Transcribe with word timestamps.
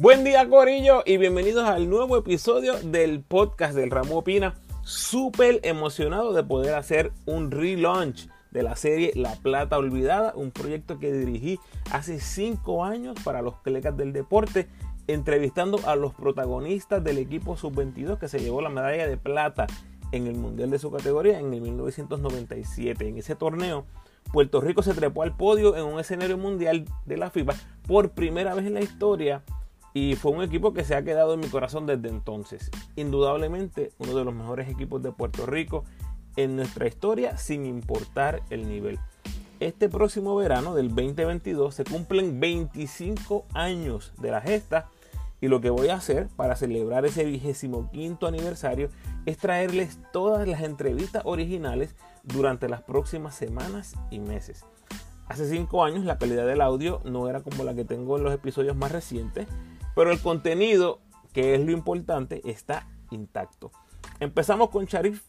Buen 0.00 0.24
día 0.24 0.48
Corillo 0.48 1.02
y 1.04 1.18
bienvenidos 1.18 1.68
al 1.68 1.90
nuevo 1.90 2.16
episodio 2.16 2.72
del 2.82 3.20
podcast 3.20 3.74
del 3.74 3.90
Ramo 3.90 4.16
Opina. 4.16 4.54
Súper 4.80 5.60
emocionado 5.62 6.32
de 6.32 6.42
poder 6.42 6.74
hacer 6.74 7.12
un 7.26 7.50
relaunch 7.50 8.26
de 8.50 8.62
la 8.62 8.76
serie 8.76 9.12
La 9.14 9.34
Plata 9.34 9.76
Olvidada, 9.76 10.32
un 10.34 10.52
proyecto 10.52 10.98
que 10.98 11.12
dirigí 11.12 11.60
hace 11.92 12.18
5 12.18 12.82
años 12.82 13.18
para 13.22 13.42
los 13.42 13.60
clecas 13.60 13.94
del 13.94 14.14
deporte, 14.14 14.68
entrevistando 15.06 15.78
a 15.84 15.96
los 15.96 16.14
protagonistas 16.14 17.04
del 17.04 17.18
equipo 17.18 17.58
sub-22 17.58 18.16
que 18.16 18.28
se 18.28 18.40
llevó 18.40 18.62
la 18.62 18.70
medalla 18.70 19.06
de 19.06 19.18
plata 19.18 19.66
en 20.12 20.26
el 20.26 20.36
Mundial 20.36 20.70
de 20.70 20.78
su 20.78 20.90
categoría 20.90 21.38
en 21.38 21.52
el 21.52 21.60
1997. 21.60 23.06
En 23.06 23.18
ese 23.18 23.36
torneo, 23.36 23.84
Puerto 24.32 24.62
Rico 24.62 24.82
se 24.82 24.94
trepó 24.94 25.24
al 25.24 25.36
podio 25.36 25.76
en 25.76 25.84
un 25.84 26.00
escenario 26.00 26.38
mundial 26.38 26.86
de 27.04 27.18
la 27.18 27.28
FIBA 27.28 27.52
por 27.86 28.12
primera 28.12 28.54
vez 28.54 28.64
en 28.64 28.72
la 28.72 28.80
historia 28.80 29.42
y 29.92 30.14
fue 30.16 30.32
un 30.32 30.42
equipo 30.42 30.72
que 30.72 30.84
se 30.84 30.94
ha 30.94 31.02
quedado 31.02 31.34
en 31.34 31.40
mi 31.40 31.48
corazón 31.48 31.86
desde 31.86 32.08
entonces. 32.08 32.70
Indudablemente 32.96 33.92
uno 33.98 34.14
de 34.14 34.24
los 34.24 34.34
mejores 34.34 34.68
equipos 34.68 35.02
de 35.02 35.12
Puerto 35.12 35.46
Rico 35.46 35.84
en 36.36 36.56
nuestra 36.56 36.86
historia 36.86 37.36
sin 37.36 37.66
importar 37.66 38.42
el 38.50 38.68
nivel. 38.68 38.98
Este 39.58 39.88
próximo 39.88 40.34
verano 40.36 40.74
del 40.74 40.88
2022 40.88 41.74
se 41.74 41.84
cumplen 41.84 42.40
25 42.40 43.46
años 43.52 44.12
de 44.18 44.30
la 44.30 44.40
gesta 44.40 44.88
y 45.40 45.48
lo 45.48 45.60
que 45.60 45.70
voy 45.70 45.88
a 45.88 45.96
hacer 45.96 46.28
para 46.36 46.56
celebrar 46.56 47.04
ese 47.04 47.24
vigésimo 47.24 47.90
quinto 47.90 48.26
aniversario 48.26 48.90
es 49.26 49.38
traerles 49.38 49.98
todas 50.12 50.46
las 50.46 50.62
entrevistas 50.62 51.22
originales 51.24 51.94
durante 52.22 52.68
las 52.68 52.82
próximas 52.82 53.34
semanas 53.34 53.94
y 54.10 54.20
meses. 54.20 54.64
Hace 55.28 55.48
5 55.48 55.84
años 55.84 56.04
la 56.04 56.18
calidad 56.18 56.46
del 56.46 56.60
audio 56.60 57.00
no 57.04 57.28
era 57.28 57.40
como 57.40 57.64
la 57.64 57.74
que 57.74 57.84
tengo 57.84 58.16
en 58.16 58.24
los 58.24 58.34
episodios 58.34 58.76
más 58.76 58.92
recientes, 58.92 59.46
pero 59.94 60.10
el 60.10 60.20
contenido, 60.20 61.00
que 61.32 61.54
es 61.54 61.60
lo 61.60 61.72
importante, 61.72 62.40
está 62.44 62.88
intacto. 63.10 63.70
Empezamos 64.20 64.70
con 64.70 64.86
Sharif, 64.86 65.22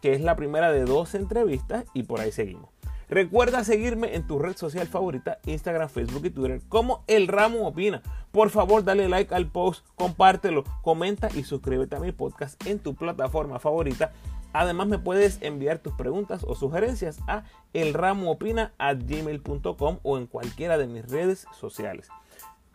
que 0.00 0.14
es 0.14 0.20
la 0.20 0.36
primera 0.36 0.72
de 0.72 0.84
dos 0.84 1.14
entrevistas, 1.14 1.84
y 1.94 2.04
por 2.04 2.20
ahí 2.20 2.32
seguimos. 2.32 2.70
Recuerda 3.12 3.62
seguirme 3.62 4.14
en 4.14 4.26
tu 4.26 4.38
red 4.38 4.56
social 4.56 4.86
favorita, 4.86 5.38
Instagram, 5.44 5.90
Facebook 5.90 6.24
y 6.24 6.30
Twitter, 6.30 6.62
como 6.70 7.04
El 7.06 7.28
Ramo 7.28 7.68
Opina. 7.68 8.00
Por 8.30 8.48
favor, 8.48 8.84
dale 8.84 9.06
like 9.06 9.34
al 9.34 9.50
post, 9.50 9.84
compártelo, 9.96 10.64
comenta 10.80 11.28
y 11.34 11.44
suscríbete 11.44 11.94
a 11.94 12.00
mi 12.00 12.12
podcast 12.12 12.66
en 12.66 12.78
tu 12.78 12.94
plataforma 12.94 13.58
favorita. 13.58 14.12
Además, 14.54 14.86
me 14.86 14.98
puedes 14.98 15.42
enviar 15.42 15.78
tus 15.78 15.92
preguntas 15.92 16.42
o 16.48 16.54
sugerencias 16.54 17.18
a 17.26 17.44
elramoopina.gmail.com 17.74 19.98
o 20.02 20.16
en 20.16 20.26
cualquiera 20.26 20.78
de 20.78 20.86
mis 20.86 21.06
redes 21.06 21.46
sociales. 21.58 22.08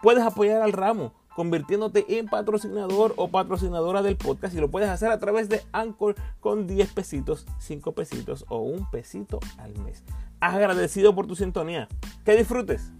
Puedes 0.03 0.23
apoyar 0.23 0.61
al 0.61 0.73
ramo 0.73 1.15
convirtiéndote 1.37 2.17
en 2.17 2.25
patrocinador 2.25 3.13
o 3.15 3.27
patrocinadora 3.27 4.01
del 4.01 4.17
podcast 4.17 4.55
y 4.55 4.59
lo 4.59 4.71
puedes 4.71 4.89
hacer 4.89 5.11
a 5.11 5.19
través 5.19 5.49
de 5.49 5.61
Anchor 5.71 6.15
con 6.39 6.65
10 6.65 6.91
pesitos, 6.93 7.45
5 7.59 7.91
pesitos 7.91 8.43
o 8.49 8.57
un 8.57 8.89
pesito 8.89 9.39
al 9.59 9.77
mes. 9.83 10.03
Agradecido 10.41 11.13
por 11.13 11.27
tu 11.27 11.35
sintonía. 11.35 11.87
Que 12.25 12.35
disfrutes. 12.35 12.91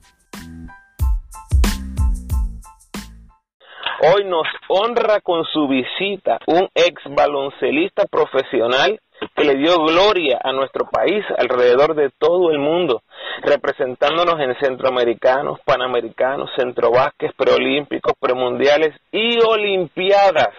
Hoy 4.03 4.25
nos 4.25 4.45
honra 4.69 5.19
con 5.22 5.44
su 5.45 5.67
visita 5.67 6.38
un 6.45 6.69
ex 6.75 7.01
baloncelista 7.16 8.06
profesional 8.06 9.00
que 9.35 9.44
le 9.44 9.55
dio 9.55 9.78
gloria 9.83 10.39
a 10.44 10.51
nuestro 10.51 10.89
país 10.89 11.23
alrededor 11.38 11.95
de 11.95 12.09
todo 12.17 12.51
el 12.51 12.59
mundo, 12.59 13.01
representándonos 13.44 14.39
en 14.39 14.55
centroamericanos, 14.59 15.59
panamericanos, 15.66 16.50
centrovasques, 16.57 17.33
preolímpicos, 17.33 18.13
premundiales 18.19 18.94
y 19.11 19.39
olimpiadas, 19.39 20.50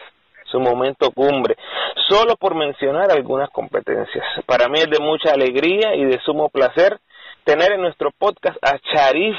su 0.51 0.61
momento 0.61 1.11
cumbre, 1.11 1.57
solo 2.09 2.37
por 2.37 2.55
mencionar 2.55 3.11
algunas 3.11 3.51
competencias. 3.51 4.25
Para 4.47 4.69
mí 4.69 4.79
es 4.79 4.91
de 4.91 4.99
mucha 4.99 5.33
alegría 5.33 5.95
y 5.95 6.05
de 6.05 6.21
sumo 6.21 6.49
placer 6.49 6.99
tener 7.45 7.73
en 7.73 7.83
nuestro 7.83 8.11
podcast 8.17 8.57
a 8.63 8.79
Charif 8.79 9.37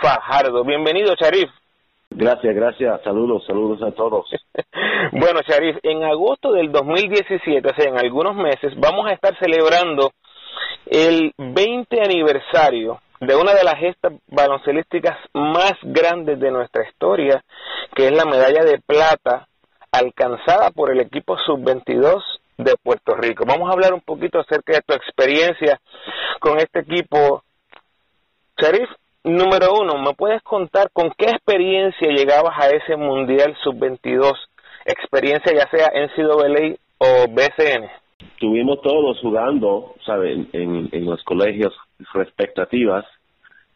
Fajardo. 0.00 0.64
Bienvenido, 0.64 1.14
Charif. 1.16 1.50
Gracias, 2.10 2.54
gracias. 2.54 3.00
Saludos, 3.04 3.44
saludos 3.46 3.82
a 3.82 3.92
todos. 3.92 4.28
bueno, 5.12 5.40
Sharif, 5.46 5.76
en 5.82 6.04
agosto 6.04 6.52
del 6.52 6.72
2017, 6.72 7.68
o 7.68 7.74
sea, 7.74 7.90
en 7.90 7.98
algunos 7.98 8.34
meses, 8.34 8.72
vamos 8.76 9.06
a 9.06 9.12
estar 9.12 9.38
celebrando 9.38 10.12
el 10.86 11.32
20 11.36 12.00
aniversario 12.00 13.00
de 13.20 13.36
una 13.36 13.52
de 13.54 13.64
las 13.64 13.78
gestas 13.78 14.12
baloncelísticas 14.28 15.18
más 15.34 15.74
grandes 15.82 16.38
de 16.40 16.50
nuestra 16.50 16.88
historia, 16.88 17.44
que 17.94 18.06
es 18.06 18.12
la 18.12 18.24
medalla 18.24 18.64
de 18.64 18.78
plata 18.78 19.48
alcanzada 19.90 20.70
por 20.70 20.90
el 20.90 21.00
equipo 21.00 21.36
sub-22 21.38 22.22
de 22.58 22.74
Puerto 22.82 23.14
Rico. 23.14 23.44
Vamos 23.46 23.68
a 23.68 23.72
hablar 23.72 23.94
un 23.94 24.00
poquito 24.00 24.40
acerca 24.40 24.74
de 24.74 24.82
tu 24.82 24.94
experiencia 24.94 25.80
con 26.40 26.58
este 26.58 26.80
equipo. 26.80 27.42
Sharif, 28.56 28.88
Número 29.24 29.74
uno, 29.80 29.98
¿me 29.98 30.14
puedes 30.14 30.42
contar 30.42 30.90
con 30.92 31.10
qué 31.18 31.26
experiencia 31.26 32.08
llegabas 32.08 32.56
a 32.56 32.70
ese 32.70 32.96
Mundial 32.96 33.56
Sub-22? 33.62 34.32
Experiencia 34.84 35.52
ya 35.52 35.68
sea 35.70 35.90
en 35.92 36.04
NCAA 36.04 36.76
o 36.98 37.26
BCN. 37.28 37.90
Estuvimos 38.34 38.80
todos 38.80 39.18
jugando, 39.20 39.94
¿sabes? 40.06 40.38
En, 40.52 40.88
en, 40.92 41.04
los 41.04 41.22
colegios 41.24 41.74
expectativas 42.14 43.04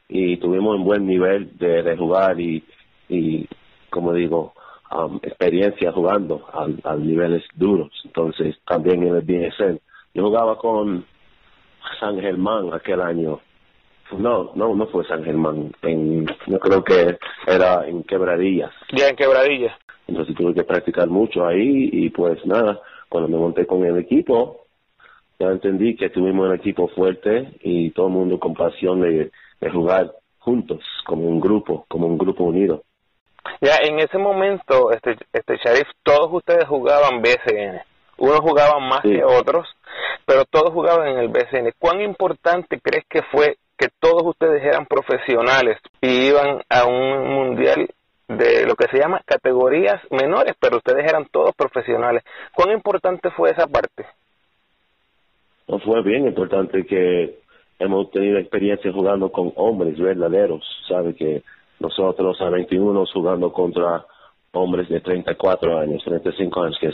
y 0.09 0.37
tuvimos 0.37 0.77
un 0.77 0.85
buen 0.85 1.07
nivel 1.07 1.57
de, 1.59 1.97
jugar 1.97 2.41
y, 2.41 2.65
y, 3.09 3.49
como 3.91 4.13
digo, 4.13 4.55
um, 4.95 5.19
experiencia 5.23 5.91
jugando 5.93 6.47
a, 6.85 6.97
niveles 6.97 7.43
duros. 7.55 7.91
Entonces, 8.05 8.57
también 8.67 9.03
en 9.03 9.17
el 9.17 9.23
BSN. 9.23 9.81
Yo 10.15 10.23
jugaba 10.23 10.57
con 10.57 11.05
San 11.99 12.21
Germán 12.21 12.73
aquel 12.73 13.01
año 13.01 13.41
no, 14.19 14.53
no, 14.55 14.75
no 14.75 14.87
fue 14.87 15.05
San 15.07 15.25
Germán. 15.25 15.73
En, 15.83 16.27
yo 16.47 16.59
creo 16.59 16.85
que 16.85 17.19
era 17.47 17.87
en 17.87 18.03
Quebradillas. 18.05 18.73
Ya 18.93 19.09
en 19.09 19.17
Quebradillas. 19.17 19.77
Entonces 20.07 20.35
tuve 20.35 20.55
que 20.55 20.65
practicar 20.65 21.09
mucho 21.09 21.47
ahí 21.47 21.89
y 21.93 22.11
pues 22.11 22.45
nada, 22.45 22.81
cuando 23.09 23.29
me 23.29 23.39
monté 23.39 23.67
con 23.67 23.85
el 23.85 23.99
equipo, 23.99 24.67
ya 25.39 25.47
entendí 25.47 25.97
que 25.97 26.11
tuvimos 26.11 26.49
un 26.49 26.55
equipo 26.55 26.89
fuerte 26.89 27.53
y 27.61 27.91
todo 27.91 28.07
el 28.07 28.13
mundo 28.13 28.39
con 28.39 28.55
pasión 28.55 29.01
de, 29.01 29.31
de 29.61 29.71
jugar 29.71 30.13
juntos, 30.39 30.81
como 31.07 31.29
un 31.29 31.41
grupo, 31.41 31.85
como 31.89 32.07
un 32.07 32.19
grupo 32.19 32.45
unido. 32.45 32.83
Ya 33.61 33.77
en 33.83 33.99
ese 33.99 34.19
momento, 34.19 34.91
este, 34.93 35.17
este 35.33 35.57
Sharif, 35.57 35.89
todos 36.03 36.33
ustedes 36.33 36.67
jugaban 36.67 37.23
BCN. 37.23 37.81
Unos 38.19 38.41
jugaban 38.41 38.89
más 38.89 39.01
que 39.03 39.25
otros, 39.25 39.67
pero 40.27 40.45
todos 40.45 40.73
jugaban 40.73 41.09
en 41.09 41.19
el 41.19 41.29
BCN. 41.29 41.73
¿Cuán 41.79 42.01
importante 42.01 42.81
crees 42.81 43.05
que 43.09 43.23
fue 43.23 43.57
que 43.77 43.89
todos 44.01 44.23
ustedes 44.25 44.63
eran 44.63 44.87
profesionales 44.87 45.79
y 46.01 46.29
iban 46.29 46.63
a 46.69 46.87
un 46.87 47.35
mundial 47.35 47.89
de 48.29 48.67
lo 48.67 48.75
que 48.77 48.89
se 48.89 48.99
llama 48.99 49.21
categorías 49.25 50.01
menores, 50.11 50.55
pero 50.61 50.79
ustedes 50.79 51.05
eran 51.05 51.27
todos 51.31 51.55
profesionales. 51.55 52.23
¿Cuán 52.55 52.71
importante 52.71 53.31
fue 53.31 53.51
esa 53.51 53.67
parte? 53.67 54.07
No 55.69 55.79
fue 55.81 56.03
bien 56.03 56.27
importante 56.27 56.85
que 56.87 57.39
hemos 57.79 58.11
tenido 58.11 58.39
experiencia 58.39 58.93
jugando 58.93 59.31
con 59.31 59.53
hombres 59.57 59.99
verdaderos, 59.99 60.65
sabe 60.89 61.15
que 61.15 61.43
nosotros 61.81 62.41
a 62.41 62.49
21 62.49 63.05
jugando 63.13 63.53
contra 63.53 64.05
hombres 64.53 64.89
de 64.89 65.01
34 65.01 65.79
años, 65.79 66.03
35 66.05 66.63
años, 66.63 66.79
que, 66.81 66.91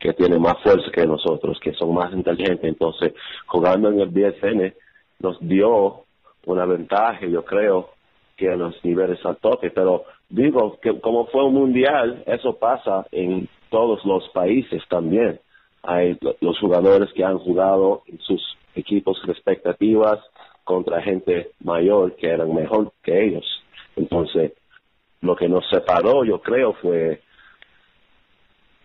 que 0.00 0.12
tienen 0.14 0.40
más 0.40 0.58
fuerza 0.62 0.90
que 0.92 1.06
nosotros, 1.06 1.58
que 1.60 1.72
son 1.74 1.94
más 1.94 2.12
inteligentes. 2.12 2.64
Entonces, 2.64 3.12
jugando 3.46 3.90
en 3.90 4.00
el 4.00 4.08
BSN 4.08 4.74
nos 5.20 5.38
dio 5.40 6.01
una 6.46 6.64
ventaja, 6.64 7.26
yo 7.26 7.44
creo, 7.44 7.90
que 8.36 8.50
a 8.50 8.56
los 8.56 8.82
niveles 8.84 9.24
al 9.24 9.36
toque, 9.36 9.70
pero 9.70 10.04
digo 10.28 10.78
que 10.80 11.00
como 11.00 11.26
fue 11.26 11.44
un 11.44 11.54
mundial, 11.54 12.22
eso 12.26 12.58
pasa 12.58 13.06
en 13.12 13.48
todos 13.70 14.04
los 14.04 14.28
países 14.30 14.82
también. 14.88 15.40
Hay 15.82 16.18
los 16.40 16.58
jugadores 16.58 17.12
que 17.12 17.24
han 17.24 17.38
jugado 17.38 18.02
en 18.06 18.18
sus 18.20 18.40
equipos 18.74 19.20
expectativas 19.28 20.18
contra 20.64 21.02
gente 21.02 21.50
mayor 21.60 22.16
que 22.16 22.28
eran 22.28 22.54
mejor 22.54 22.92
que 23.02 23.24
ellos. 23.24 23.44
Entonces, 23.96 24.52
lo 25.20 25.36
que 25.36 25.48
nos 25.48 25.68
separó, 25.68 26.24
yo 26.24 26.40
creo, 26.40 26.72
fue 26.74 27.20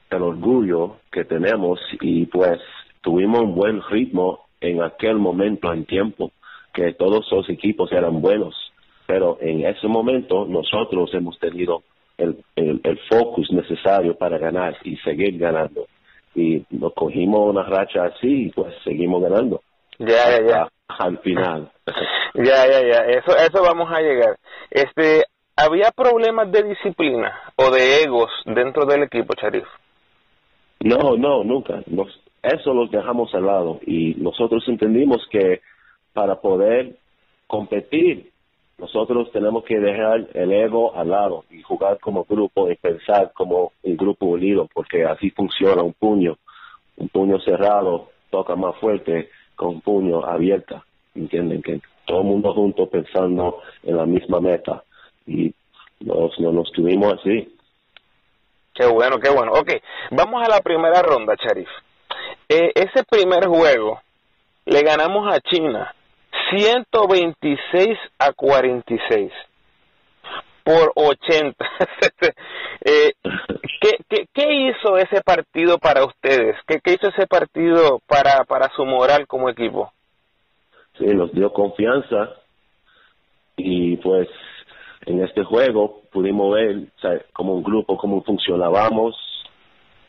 el 0.10 0.22
orgullo 0.22 0.98
que 1.12 1.26
tenemos 1.26 1.80
y 2.02 2.26
pues 2.26 2.60
tuvimos 3.02 3.42
un 3.42 3.56
buen 3.56 3.82
ritmo 3.90 4.48
en 4.62 4.82
aquel 4.82 5.18
momento 5.18 5.72
en 5.72 5.86
tiempo, 5.86 6.32
que 6.78 6.94
todos 6.94 7.26
los 7.32 7.50
equipos 7.50 7.92
eran 7.92 8.22
buenos, 8.22 8.54
pero 9.08 9.40
en 9.42 9.66
ese 9.66 9.88
momento 9.88 10.46
nosotros 10.46 11.10
hemos 11.16 11.40
tenido 11.40 11.82
el, 12.20 12.38
el, 12.56 13.00
focus 13.10 13.52
necesario 13.52 14.16
para 14.16 14.38
ganar 14.38 14.78
y 14.84 14.96
seguir 14.98 15.40
ganando. 15.40 15.88
Y 16.36 16.64
nos 16.70 16.94
cogimos 16.94 17.50
una 17.50 17.64
racha 17.64 18.06
así 18.06 18.46
y 18.46 18.50
pues 18.52 18.76
seguimos 18.84 19.24
ganando. 19.24 19.62
Ya, 19.98 20.30
ya, 20.30 20.48
ya. 20.48 20.68
Al 20.88 21.18
final. 21.20 21.72
ya, 22.36 22.68
ya, 22.68 22.82
ya. 22.82 23.00
Eso, 23.08 23.36
eso 23.36 23.64
vamos 23.64 23.92
a 23.92 24.00
llegar. 24.00 24.38
Este, 24.70 25.24
¿había 25.56 25.90
problemas 25.92 26.52
de 26.52 26.62
disciplina 26.62 27.34
o 27.56 27.72
de 27.72 28.04
egos 28.04 28.30
dentro 28.46 28.86
del 28.86 29.04
equipo, 29.04 29.34
Charif? 29.34 29.66
No, 30.82 31.18
no, 31.18 31.44
nunca. 31.44 31.82
Nos, 31.88 32.08
eso 32.44 32.72
lo 32.72 32.86
dejamos 32.86 33.34
al 33.34 33.48
lado 33.48 33.80
y 33.84 34.14
nosotros 34.20 34.64
entendimos 34.68 35.26
que 35.32 35.62
para 36.18 36.42
poder 36.42 36.96
competir 37.46 38.32
nosotros 38.80 39.32
tenemos 39.32 39.64
que 39.64 39.78
dejar 39.80 40.28
el 40.34 40.52
ego 40.52 40.96
al 40.96 41.10
lado 41.10 41.46
y 41.52 41.62
jugar 41.62 42.00
como 42.00 42.26
grupo 42.26 42.72
y 42.72 42.76
pensar 42.76 43.32
como 43.34 43.72
un 43.84 43.98
grupo 43.98 44.26
unido, 44.26 44.68
porque 44.74 45.06
así 45.06 45.30
funciona 45.30 45.84
un 45.84 45.94
puño. 45.94 46.38
Un 46.98 47.10
puño 47.10 47.40
cerrado 47.40 48.10
toca 48.32 48.56
más 48.56 48.76
fuerte 48.80 49.30
que 49.58 49.66
un 49.66 49.82
puño 49.82 50.24
abierto. 50.26 50.84
¿Entienden? 51.14 51.62
Que 51.62 51.82
todo 52.06 52.22
el 52.22 52.28
mundo 52.28 52.54
junto 52.54 52.88
pensando 52.88 53.62
en 53.84 53.98
la 53.98 54.06
misma 54.06 54.40
meta. 54.40 54.84
Y 55.28 55.54
nos, 56.00 56.40
nos, 56.40 56.72
tuvimos 56.72 57.14
así. 57.14 57.56
Qué 58.74 58.86
bueno, 58.88 59.20
qué 59.20 59.30
bueno. 59.30 59.54
Ok, 59.54 59.72
vamos 60.12 60.44
a 60.44 60.50
la 60.50 60.62
primera 60.62 61.02
ronda, 61.02 61.36
Charif. 61.36 61.70
Eh, 62.50 62.72
ese 62.76 63.04
primer 63.10 63.48
juego 63.48 64.02
le 64.66 64.82
ganamos 64.84 65.34
a 65.34 65.40
China 65.42 65.96
126 66.50 67.98
a 68.20 68.34
46 68.34 69.32
por 70.64 70.92
80. 70.96 71.66
eh, 72.86 73.14
¿qué, 74.34 74.54
hizo 74.54 74.98
ese 74.98 75.22
partido 75.22 75.78
para 75.78 76.06
ustedes? 76.06 76.56
¿Qué, 76.68 76.80
¿Qué, 76.84 76.94
hizo 76.94 77.08
ese 77.08 77.26
partido 77.28 78.00
para, 78.06 78.44
para 78.44 78.70
su 78.76 78.86
moral 78.86 79.28
como 79.28 79.50
equipo? 79.50 79.92
Sí, 80.98 81.06
nos 81.06 81.32
dio 81.32 81.54
confianza 81.54 82.34
y 83.56 83.98
pues 83.98 84.28
en 85.06 85.24
este 85.24 85.44
juego 85.44 86.02
pudimos 86.12 86.54
ver 86.54 86.88
como 87.34 87.54
un 87.54 87.64
grupo 87.64 87.98
cómo 87.98 88.24
funcionábamos, 88.24 89.16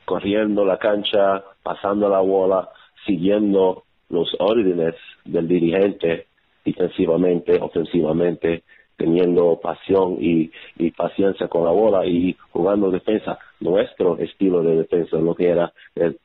corriendo 0.05 0.65
la 0.65 0.79
cancha, 0.79 1.45
pasando 1.63 2.09
la 2.09 2.21
bola, 2.21 2.71
siguiendo 3.07 3.85
los 4.09 4.35
órdenes 4.39 4.95
del 5.25 5.47
dirigente 5.47 6.28
defensivamente, 6.73 7.59
ofensivamente, 7.61 8.63
teniendo 8.97 9.59
pasión 9.61 10.17
y, 10.21 10.51
paciencia 10.97 11.47
con 11.49 11.65
la 11.65 11.71
bola 11.71 12.05
y 12.05 12.37
jugando 12.51 12.91
defensa. 12.91 13.39
Nuestro 13.61 14.19
estilo 14.19 14.63
de 14.63 14.77
defensa 14.77 15.17
lo 15.19 15.35
que 15.35 15.49
era 15.49 15.73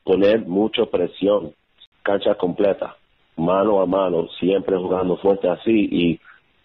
poner 0.04 0.45
mucha 0.45 0.86
presión, 0.86 1.54
cancha 2.01 2.36
completa, 2.36 2.98
mano 3.38 3.81
a 3.81 3.86
mano, 3.86 4.28
siempre 4.40 4.78
jugando 4.78 5.18
fuerte 5.18 5.50
así 5.50 5.88
y, 5.92 6.19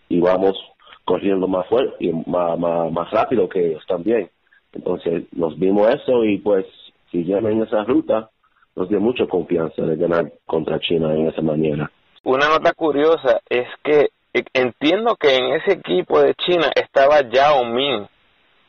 y 0.08 0.20
vamos 0.20 0.56
corriendo 1.04 1.46
más 1.46 1.66
fuerte 1.68 1.96
y 2.00 2.12
más, 2.12 2.58
más, 2.58 3.10
rápido 3.10 3.48
que 3.48 3.68
ellos 3.68 3.84
también. 3.86 4.30
Entonces 4.72 5.24
nos 5.32 5.58
vimos 5.58 5.88
eso 5.88 6.24
y 6.24 6.38
pues 6.38 6.66
siguiendo 7.10 7.48
en 7.48 7.62
esa 7.62 7.84
ruta 7.84 8.30
nos 8.76 8.88
dio 8.88 9.00
mucha 9.00 9.26
confianza 9.26 9.82
de 9.82 9.96
ganar 9.96 10.32
contra 10.46 10.78
China 10.80 11.14
en 11.14 11.28
esa 11.28 11.42
manera. 11.42 11.90
Una 12.24 12.48
nota 12.48 12.72
curiosa 12.72 13.40
es 13.48 13.66
que 13.82 14.10
e, 14.34 14.44
entiendo 14.52 15.16
que 15.16 15.34
en 15.36 15.52
ese 15.52 15.72
equipo 15.72 16.20
de 16.20 16.34
China 16.34 16.70
estaba 16.74 17.22
Yao 17.22 17.64
Ming 17.64 18.06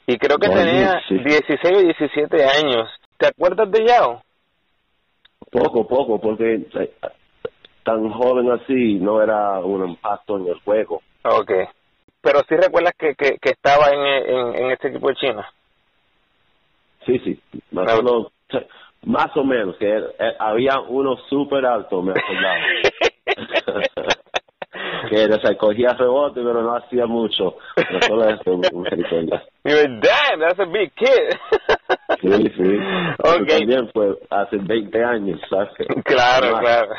y 0.08 0.18
creo 0.18 0.38
que 0.38 0.50
tenía 0.50 1.02
16 1.10 1.78
o 1.78 1.82
17 1.82 2.44
años. 2.44 2.90
¿Te 3.18 3.28
acuerdas 3.28 3.70
de 3.72 3.86
Yao? 3.86 4.24
Poco, 5.52 5.88
poco, 5.88 6.20
porque 6.20 6.68
tan 7.84 8.10
joven 8.12 8.52
así 8.52 8.96
no 8.96 9.22
era 9.22 9.60
un 9.60 9.90
impacto 9.90 10.38
en 10.38 10.48
el 10.48 10.60
juego. 10.62 11.02
Ok. 11.24 11.52
Pero 12.22 12.40
sí 12.48 12.56
recuerdas 12.56 12.94
que, 12.98 13.16
que, 13.16 13.38
estaba 13.42 13.88
en, 13.92 14.00
en, 14.00 14.56
en, 14.56 14.72
este 14.72 14.90
equipo 14.90 15.10
de 15.10 15.16
China. 15.16 15.50
Sí, 17.06 17.18
sí. 17.20 17.40
Más 17.72 19.36
o 19.38 19.44
menos, 19.44 19.78
que 19.78 20.04
había 20.38 20.80
uno 20.82 21.16
súper 21.30 21.66
alto, 21.66 22.02
me 22.02 22.12
acordaba. 22.12 22.56
que 25.10 25.18
se 25.18 25.58
cogía 25.58 25.94
rebote, 25.94 26.42
pero 26.42 26.62
no 26.62 26.76
hacía 26.76 27.06
mucho. 27.06 27.56
Pero 27.76 28.02
solo 28.08 28.30
esto 28.30 28.60
damn, 29.64 30.40
that's 30.40 30.60
a 30.60 30.66
big 30.66 30.94
kid. 30.96 31.38
sí, 32.22 32.52
sí. 32.56 32.80
Okay. 33.20 33.60
También 33.60 33.90
fue 33.92 34.18
hace 34.30 34.58
20 34.58 35.04
años, 35.04 35.40
¿sabes? 35.50 35.70
Claro, 36.04 36.58
claro. 36.60 36.90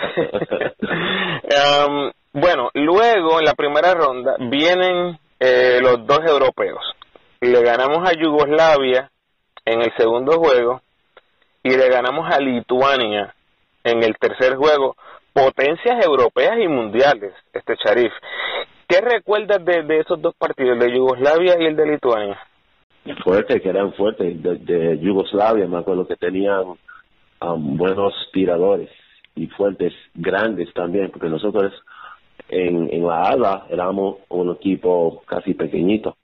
um, 1.88 2.10
bueno, 2.32 2.70
luego 2.74 3.38
en 3.38 3.44
la 3.44 3.54
primera 3.54 3.94
ronda 3.94 4.36
vienen 4.38 5.18
eh, 5.38 5.78
los 5.80 6.06
dos 6.06 6.20
europeos. 6.26 6.80
Le 7.40 7.62
ganamos 7.62 8.08
a 8.08 8.12
Yugoslavia 8.12 9.10
en 9.64 9.82
el 9.82 9.92
segundo 9.96 10.32
juego 10.38 10.80
y 11.62 11.70
le 11.70 11.88
ganamos 11.88 12.30
a 12.32 12.38
Lituania 12.38 13.34
en 13.84 14.02
el 14.02 14.16
tercer 14.18 14.56
juego, 14.56 14.96
potencias 15.32 16.04
europeas 16.04 16.58
y 16.60 16.68
mundiales, 16.68 17.32
este 17.52 17.74
Sharif. 17.76 18.12
¿Qué 18.88 19.00
recuerdas 19.00 19.64
de, 19.64 19.98
esos 19.98 20.20
dos 20.20 20.34
partidos, 20.34 20.78
de 20.78 20.92
Yugoslavia 20.92 21.56
y 21.60 21.66
el 21.66 21.76
de 21.76 21.86
Lituania? 21.86 22.38
Fuerte, 23.22 23.60
que 23.60 23.68
eran 23.68 23.92
fuertes. 23.94 24.42
De, 24.42 24.98
Yugoslavia 24.98 25.66
me 25.66 25.78
acuerdo 25.78 26.06
que 26.06 26.16
tenían 26.16 26.76
um, 27.40 27.76
buenos 27.76 28.12
tiradores 28.32 28.90
y 29.36 29.46
fuertes, 29.46 29.92
grandes 30.14 30.72
también, 30.74 31.10
porque 31.10 31.28
nosotros 31.28 31.72
en, 32.48 32.92
en 32.92 33.06
la 33.06 33.30
ADA 33.30 33.66
éramos 33.70 34.16
un 34.28 34.50
equipo 34.50 35.22
casi 35.24 35.54
pequeñito, 35.54 36.16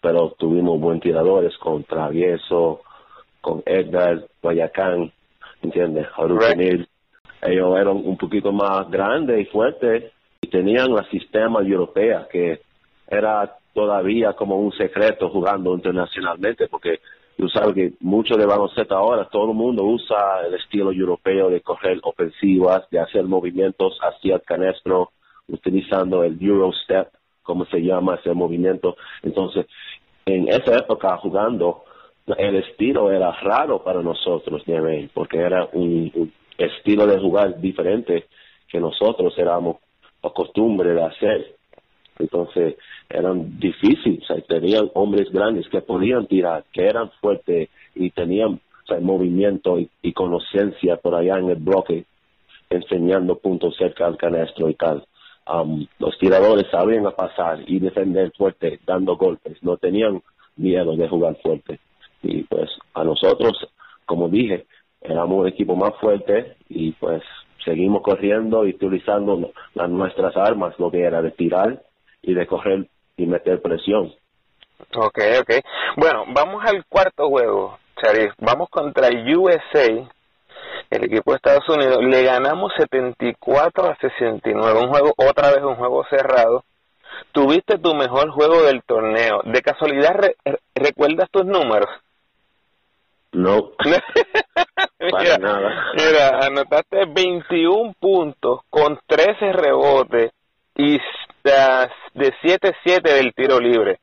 pero 0.00 0.34
tuvimos 0.38 0.80
buen 0.80 1.00
tiradores 1.00 1.56
con 1.58 1.84
Travieso, 1.84 2.80
con 3.40 3.62
Edgar, 3.66 4.26
Guayacán, 4.42 5.12
¿entiendes? 5.62 6.06
Right. 6.16 6.88
Ellos 7.42 7.78
eran 7.78 7.96
un 7.96 8.16
poquito 8.16 8.52
más 8.52 8.90
grandes 8.90 9.40
y 9.40 9.44
fuertes 9.46 10.12
y 10.40 10.48
tenían 10.48 10.94
la 10.94 11.04
sistema 11.04 11.60
europea 11.60 12.26
que 12.30 12.60
era 13.08 13.56
todavía 13.72 14.32
como 14.34 14.56
un 14.56 14.72
secreto 14.72 15.30
jugando 15.30 15.74
internacionalmente 15.74 16.68
porque 16.68 17.00
tú 17.40 17.48
sabes 17.48 17.74
que 17.74 17.92
mucho 18.00 18.36
de 18.36 18.44
baloncesto 18.44 18.94
ahora, 18.94 19.24
todo 19.24 19.50
el 19.50 19.56
mundo 19.56 19.82
usa 19.84 20.46
el 20.46 20.54
estilo 20.54 20.92
europeo 20.92 21.48
de 21.48 21.62
correr 21.62 21.98
ofensivas, 22.02 22.88
de 22.90 23.00
hacer 23.00 23.24
movimientos 23.24 23.98
hacia 24.02 24.34
el 24.34 24.42
canestro, 24.42 25.10
utilizando 25.48 26.22
el 26.22 26.36
Eurostep, 26.40 27.08
como 27.42 27.64
se 27.64 27.78
llama 27.80 28.16
ese 28.16 28.34
movimiento. 28.34 28.96
Entonces, 29.22 29.66
en 30.26 30.48
esa 30.48 30.76
época 30.76 31.16
jugando, 31.16 31.84
el 32.36 32.56
estilo 32.56 33.10
era 33.10 33.32
raro 33.32 33.82
para 33.82 34.02
nosotros, 34.02 34.62
porque 35.14 35.38
era 35.38 35.66
un, 35.72 36.32
estilo 36.64 37.06
de 37.06 37.18
jugar 37.18 37.60
diferente 37.60 38.26
que 38.68 38.80
nosotros 38.80 39.34
éramos 39.36 39.76
acostumbrados 40.22 40.96
de 40.96 41.04
hacer. 41.04 41.56
Entonces 42.18 42.76
eran 43.08 43.58
difíciles, 43.58 44.24
tenían 44.46 44.90
hombres 44.94 45.30
grandes 45.32 45.68
que 45.68 45.80
podían 45.80 46.26
tirar, 46.26 46.64
que 46.72 46.84
eran 46.86 47.10
fuertes 47.20 47.68
y 47.94 48.10
tenían 48.10 48.60
movimiento 49.00 49.78
y, 49.78 49.88
y 50.02 50.12
conocencia 50.12 50.96
por 50.96 51.14
allá 51.14 51.38
en 51.38 51.50
el 51.50 51.56
bloque, 51.56 52.04
enseñando 52.68 53.36
puntos 53.36 53.76
cerca 53.76 54.06
al 54.06 54.16
canestro 54.16 54.68
y 54.68 54.74
tal. 54.74 55.04
Um, 55.46 55.86
los 55.98 56.16
tiradores 56.18 56.66
sabían 56.70 57.06
a 57.06 57.12
pasar 57.12 57.60
y 57.66 57.78
defender 57.78 58.32
fuerte, 58.36 58.80
dando 58.86 59.16
golpes, 59.16 59.62
no 59.62 59.76
tenían 59.76 60.22
miedo 60.56 60.96
de 60.96 61.08
jugar 61.08 61.36
fuerte. 61.42 61.80
Y 62.22 62.42
pues 62.44 62.70
a 62.94 63.04
nosotros, 63.04 63.66
como 64.04 64.28
dije, 64.28 64.66
éramos 65.00 65.40
un 65.40 65.48
equipo 65.48 65.74
más 65.76 65.94
fuerte 66.00 66.56
y 66.68 66.92
pues 66.92 67.22
seguimos 67.64 68.02
corriendo 68.02 68.66
y 68.66 68.70
utilizando 68.70 69.52
las, 69.74 69.88
nuestras 69.88 70.36
armas, 70.36 70.78
lo 70.78 70.90
que 70.90 71.02
era 71.02 71.22
de 71.22 71.30
tirar 71.30 71.82
y 72.22 72.34
de 72.34 72.46
correr 72.46 72.86
y 73.16 73.26
meter 73.26 73.60
presión. 73.60 74.12
Ok, 74.96 75.18
ok. 75.40 75.50
Bueno, 75.96 76.24
vamos 76.28 76.64
al 76.64 76.84
cuarto 76.86 77.28
juego, 77.28 77.78
Charif. 78.02 78.32
Vamos 78.38 78.68
contra 78.70 79.08
USA, 79.08 79.86
el 80.90 81.04
equipo 81.04 81.32
de 81.32 81.36
Estados 81.36 81.68
Unidos. 81.68 81.98
Le 82.02 82.22
ganamos 82.24 82.72
74 82.78 83.90
a 83.90 83.96
69. 83.96 84.80
Un 84.80 84.88
juego, 84.88 85.12
otra 85.16 85.50
vez 85.50 85.62
un 85.62 85.76
juego 85.76 86.04
cerrado. 86.08 86.64
Tuviste 87.32 87.78
tu 87.78 87.94
mejor 87.94 88.30
juego 88.30 88.62
del 88.62 88.82
torneo. 88.82 89.42
¿De 89.44 89.60
casualidad 89.60 90.16
recuerdas 90.74 91.30
tus 91.30 91.44
números? 91.44 91.88
No. 93.32 93.70
mira, 95.00 95.38
nada. 95.38 95.86
mira, 95.94 96.46
anotaste 96.46 97.06
21 97.06 97.94
puntos 97.98 98.60
con 98.70 98.98
13 99.06 99.52
rebotes 99.52 100.32
y 100.76 100.98
de 101.44 102.32
7-7 102.42 103.02
del 103.02 103.32
tiro 103.34 103.58
libre. 103.58 103.98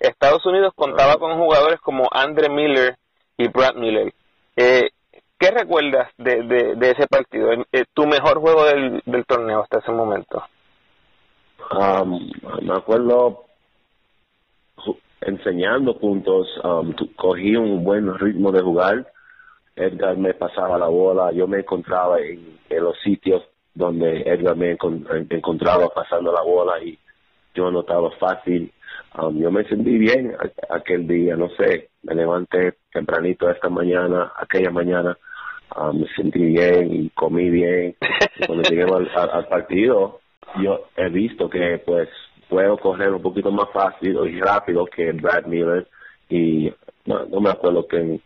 Estados 0.00 0.44
Unidos 0.46 0.72
contaba 0.74 1.16
con 1.16 1.36
jugadores 1.38 1.80
como 1.80 2.08
Andre 2.10 2.48
Miller 2.48 2.96
y 3.36 3.48
Brad 3.48 3.74
Miller. 3.74 4.12
Eh, 4.56 4.90
¿Qué 5.38 5.50
recuerdas 5.50 6.08
de, 6.18 6.42
de, 6.76 6.90
ese 6.90 7.08
partido? 7.08 7.50
Eh, 7.72 7.84
¿Tu 7.92 8.06
mejor 8.06 8.38
juego 8.38 8.64
del, 8.64 9.02
del 9.04 9.24
torneo 9.24 9.62
hasta 9.62 9.78
ese 9.78 9.90
momento? 9.90 10.44
Um, 11.72 12.30
me 12.60 12.74
acuerdo 12.74 13.46
enseñando 15.20 15.98
puntos, 15.98 16.48
um, 16.64 16.92
cogí 17.16 17.56
un 17.56 17.82
buen 17.84 18.16
ritmo 18.18 18.52
de 18.52 18.60
jugar. 18.60 19.11
Edgar 19.76 20.16
me 20.16 20.34
pasaba 20.34 20.78
la 20.78 20.88
bola, 20.88 21.32
yo 21.32 21.46
me 21.46 21.60
encontraba 21.60 22.20
en, 22.20 22.58
los 22.70 22.98
sitios 23.02 23.42
donde 23.74 24.22
Edgar 24.22 24.56
me, 24.56 24.70
encontraba 24.70 25.88
pasando 25.88 26.32
la 26.32 26.42
bola 26.42 26.82
y 26.82 26.98
yo 27.54 27.68
anotaba 27.68 28.10
fácil. 28.12 28.72
Um, 29.18 29.38
yo 29.38 29.50
me 29.50 29.64
sentí 29.64 29.98
bien 29.98 30.34
aquel 30.70 31.06
día, 31.06 31.36
no 31.36 31.48
sé, 31.50 31.90
me 32.02 32.14
levanté 32.14 32.74
tempranito 32.92 33.50
esta 33.50 33.68
mañana, 33.68 34.32
aquella 34.36 34.70
mañana, 34.70 35.16
um, 35.76 36.00
me 36.00 36.06
sentí 36.14 36.40
bien 36.40 36.94
y 36.94 37.10
comí 37.10 37.50
bien. 37.50 37.96
cuando 38.46 38.68
llegué 38.68 38.84
al 38.84 39.48
partido, 39.48 40.20
yo 40.60 40.86
he 40.96 41.08
visto 41.08 41.48
que 41.48 41.78
pues 41.84 42.08
puedo 42.48 42.76
correr 42.76 43.12
un 43.12 43.22
poquito 43.22 43.50
más 43.50 43.70
fácil 43.72 44.18
y 44.26 44.40
rápido 44.40 44.84
que 44.84 45.12
Brad 45.12 45.46
Miller 45.46 45.86
y 46.28 46.72
no, 47.06 47.26
me 47.40 47.50
acuerdo 47.50 47.86
que 47.86 48.20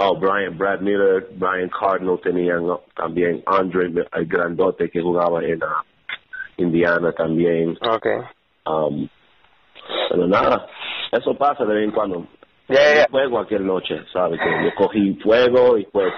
oh 0.00 0.16
Brian 0.16 0.56
Brad 0.56 0.80
Miller 0.80 1.28
Brian 1.36 1.68
Cardinal 1.68 2.18
tenían 2.22 2.66
también 2.94 3.42
Andre 3.46 3.90
el 4.12 4.26
grandote 4.26 4.90
que 4.90 5.00
jugaba 5.00 5.44
en 5.44 5.62
uh, 5.62 5.66
Indiana 6.56 7.12
también. 7.12 7.76
Okay 7.80 8.18
um, 8.66 9.08
pero 10.08 10.26
nada 10.26 10.66
eso 11.12 11.34
pasa 11.34 11.64
de 11.64 11.74
vez 11.74 11.84
en 11.84 11.90
cuando. 11.90 12.26
Yeah, 12.68 13.06
fuego 13.10 13.40
aquella 13.40 13.64
noche 13.64 14.00
sabes 14.12 14.40
que 14.40 14.64
yo 14.64 14.74
cogí 14.76 15.14
fuego 15.14 15.76
y 15.76 15.84
pues 15.86 16.12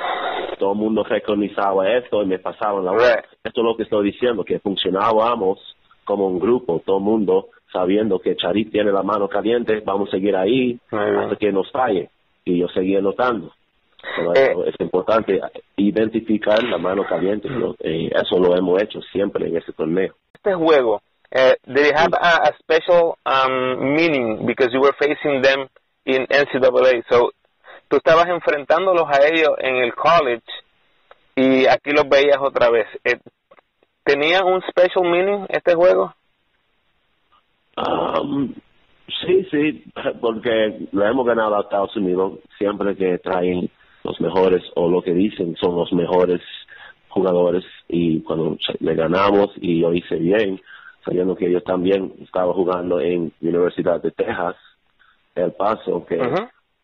todo 0.58 0.72
el 0.72 0.78
mundo 0.78 1.02
reconorizaba 1.02 1.88
esto 1.96 2.22
y 2.22 2.26
me 2.26 2.38
pasaban 2.38 2.84
la 2.84 2.92
hora 2.92 3.24
esto 3.42 3.60
es 3.60 3.64
lo 3.64 3.76
que 3.76 3.84
estoy 3.84 4.12
diciendo 4.12 4.44
que 4.44 4.58
funcionábamos 4.58 5.58
como 6.04 6.26
un 6.26 6.38
grupo, 6.38 6.82
todo 6.84 6.98
el 6.98 7.04
mundo 7.04 7.48
sabiendo 7.72 8.18
que 8.18 8.36
Charit 8.36 8.70
tiene 8.70 8.92
la 8.92 9.02
mano 9.02 9.28
caliente, 9.28 9.82
vamos 9.84 10.08
a 10.08 10.12
seguir 10.12 10.36
ahí 10.36 10.78
hasta 10.90 11.36
que 11.36 11.52
nos 11.52 11.70
falle. 11.70 12.10
Y 12.44 12.58
yo 12.58 12.68
seguía 12.68 13.00
Eh. 14.34 14.54
es 14.66 14.74
importante 14.80 15.40
identificar 15.76 16.62
la 16.64 16.78
mano 16.78 17.04
caliente. 17.04 17.48
Eh, 17.80 18.10
eso 18.14 18.38
lo 18.38 18.56
hemos 18.56 18.82
hecho 18.82 19.00
siempre 19.12 19.48
en 19.48 19.56
ese 19.56 19.72
torneo. 19.72 20.14
Este 20.34 20.54
juego, 20.54 21.00
uh, 21.34 21.54
it 21.66 21.96
have 21.96 22.12
a, 22.14 22.52
special 22.58 23.16
um, 23.24 23.94
meaning 23.94 24.44
because 24.44 24.72
you 24.72 24.80
were 24.80 24.94
facing 24.98 25.40
them 25.40 25.68
in 26.04 26.26
NCAA? 26.26 27.04
So, 27.08 27.32
tú 27.88 27.96
estabas 27.96 28.26
enfrentándolos 28.28 29.06
a 29.08 29.26
ellos 29.26 29.50
en 29.58 29.76
el 29.76 29.94
college 29.94 30.44
y 31.36 31.66
aquí 31.66 31.90
los 31.90 32.08
veías 32.08 32.38
otra 32.40 32.70
vez. 32.70 32.86
¿Tenía 34.04 34.44
un 34.44 34.60
special 34.62 35.04
meaning 35.04 35.46
este 35.48 35.74
juego? 35.74 36.12
Um, 37.76 38.52
sí, 39.24 39.46
sí, 39.50 39.84
porque 40.20 40.88
lo 40.90 41.06
hemos 41.06 41.24
ganado 41.24 41.56
a 41.56 41.62
Estados 41.62 41.96
Unidos 41.96 42.40
siempre 42.58 42.96
que 42.96 43.18
traen 43.18 43.70
los 44.04 44.20
mejores 44.20 44.62
o 44.74 44.88
lo 44.88 45.02
que 45.02 45.12
dicen 45.12 45.56
son 45.56 45.76
los 45.76 45.92
mejores 45.92 46.40
jugadores 47.08 47.64
y 47.88 48.22
cuando 48.22 48.56
le 48.80 48.94
ganamos 48.94 49.50
y 49.56 49.80
yo 49.80 49.92
hice 49.92 50.16
bien, 50.16 50.60
sabiendo 51.04 51.36
que 51.36 51.46
ellos 51.46 51.64
también 51.64 52.12
estaban 52.22 52.52
jugando 52.52 53.00
en 53.00 53.32
Universidad 53.40 54.00
de 54.00 54.10
Texas, 54.12 54.56
El 55.34 55.52
Paso, 55.52 56.06
que 56.06 56.18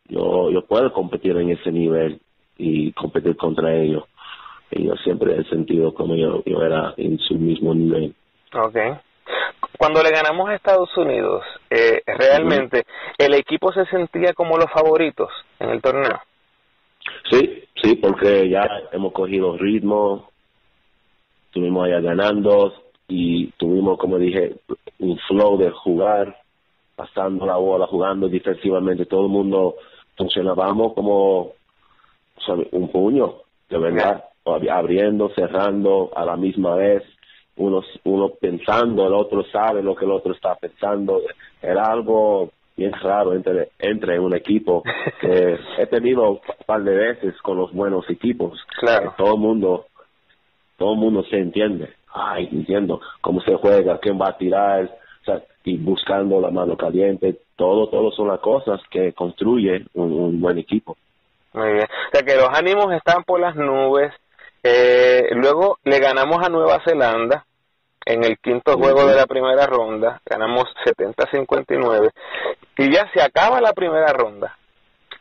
yo, 0.07 0.51
yo 0.51 0.65
puedo 0.65 0.91
competir 0.93 1.35
en 1.37 1.49
ese 1.49 1.71
nivel 1.71 2.19
y 2.57 2.91
competir 2.93 3.35
contra 3.37 3.75
ellos 3.75 4.03
y 4.71 4.85
yo 4.85 4.95
siempre 5.03 5.35
he 5.35 5.43
sentido 5.45 5.93
como 5.93 6.15
yo, 6.15 6.43
yo 6.45 6.61
era 6.61 6.93
en 6.97 7.17
su 7.19 7.35
mismo 7.35 7.73
nivel. 7.73 8.13
Okay. 8.53 8.93
Cuando 9.77 10.03
le 10.03 10.11
ganamos 10.11 10.49
a 10.49 10.55
Estados 10.55 10.95
Unidos, 10.97 11.43
eh, 11.69 12.01
realmente 12.05 12.85
el 13.17 13.33
equipo 13.33 13.71
se 13.71 13.85
sentía 13.85 14.33
como 14.33 14.57
los 14.57 14.69
favoritos 14.71 15.29
en 15.59 15.69
el 15.69 15.81
torneo. 15.81 16.19
Sí, 17.29 17.63
sí, 17.81 17.95
porque 17.95 18.49
ya 18.49 18.67
hemos 18.91 19.13
cogido 19.13 19.57
ritmo, 19.57 20.29
estuvimos 21.47 21.85
allá 21.85 21.99
ganando 21.99 22.73
y 23.07 23.47
tuvimos, 23.51 23.97
como 23.97 24.17
dije, 24.17 24.55
un 24.99 25.17
flow 25.27 25.57
de 25.57 25.71
jugar, 25.71 26.37
pasando 26.95 27.45
la 27.45 27.55
bola, 27.55 27.87
jugando 27.87 28.27
defensivamente, 28.27 29.05
todo 29.05 29.23
el 29.23 29.31
mundo 29.31 29.75
funcionábamos 30.17 30.93
como 30.93 31.53
un 32.71 32.91
puño, 32.91 33.35
de 33.69 33.77
verdad 33.77 34.25
abriendo, 34.45 35.29
cerrando 35.29 36.11
a 36.15 36.25
la 36.25 36.35
misma 36.35 36.75
vez, 36.75 37.03
uno, 37.57 37.83
uno 38.05 38.29
pensando, 38.39 39.05
el 39.05 39.13
otro 39.13 39.43
sabe 39.51 39.83
lo 39.83 39.95
que 39.95 40.05
el 40.05 40.11
otro 40.11 40.33
está 40.33 40.55
pensando. 40.55 41.21
Era 41.61 41.83
algo 41.83 42.51
bien 42.75 42.93
raro 42.93 43.33
entre, 43.33 43.69
entre 43.79 44.19
un 44.19 44.33
equipo 44.33 44.83
que 45.19 45.57
he 45.77 45.85
tenido 45.87 46.41
par 46.69 46.83
de 46.83 46.95
veces 46.95 47.33
con 47.41 47.57
los 47.57 47.73
buenos 47.73 48.07
equipos. 48.11 48.59
Claro. 48.79 49.15
Todo 49.17 49.33
el 49.33 49.39
mundo, 49.39 49.87
todo 50.77 50.93
el 50.93 50.99
mundo 50.99 51.23
se 51.23 51.37
entiende. 51.37 51.95
Ay, 52.13 52.47
entiendo 52.51 53.01
cómo 53.21 53.41
se 53.41 53.55
juega, 53.55 53.97
quién 53.97 54.21
va 54.21 54.29
a 54.29 54.37
tirar, 54.37 54.87
y 55.63 55.77
buscando 55.77 56.39
la 56.39 56.51
mano 56.51 56.77
caliente. 56.77 57.39
Todo, 57.55 57.89
todo 57.89 58.11
son 58.11 58.27
las 58.27 58.39
cosas 58.39 58.79
que 58.91 59.13
construyen 59.13 59.87
un, 59.95 60.13
un 60.13 60.39
buen 60.39 60.59
equipo. 60.59 60.95
Muy 61.53 61.73
bien. 61.73 61.85
O 61.85 62.11
sea 62.11 62.21
que 62.21 62.35
los 62.35 62.49
ánimos 62.49 62.93
están 62.93 63.23
por 63.23 63.39
las 63.39 63.55
nubes, 63.55 64.13
eh, 64.61 65.29
luego 65.31 65.79
le 65.85 65.99
ganamos 65.99 66.37
a 66.45 66.49
Nueva 66.49 66.79
Zelanda 66.85 67.45
en 68.05 68.23
el 68.23 68.37
quinto 68.37 68.77
juego 68.77 69.07
de 69.07 69.15
la 69.15 69.25
primera 69.25 69.65
ronda, 69.65 70.21
ganamos 70.23 70.65
70-59 70.85 72.11
y 72.77 72.93
ya 72.93 73.09
se 73.11 73.23
acaba 73.23 73.59
la 73.59 73.73
primera 73.73 74.13
ronda. 74.13 74.55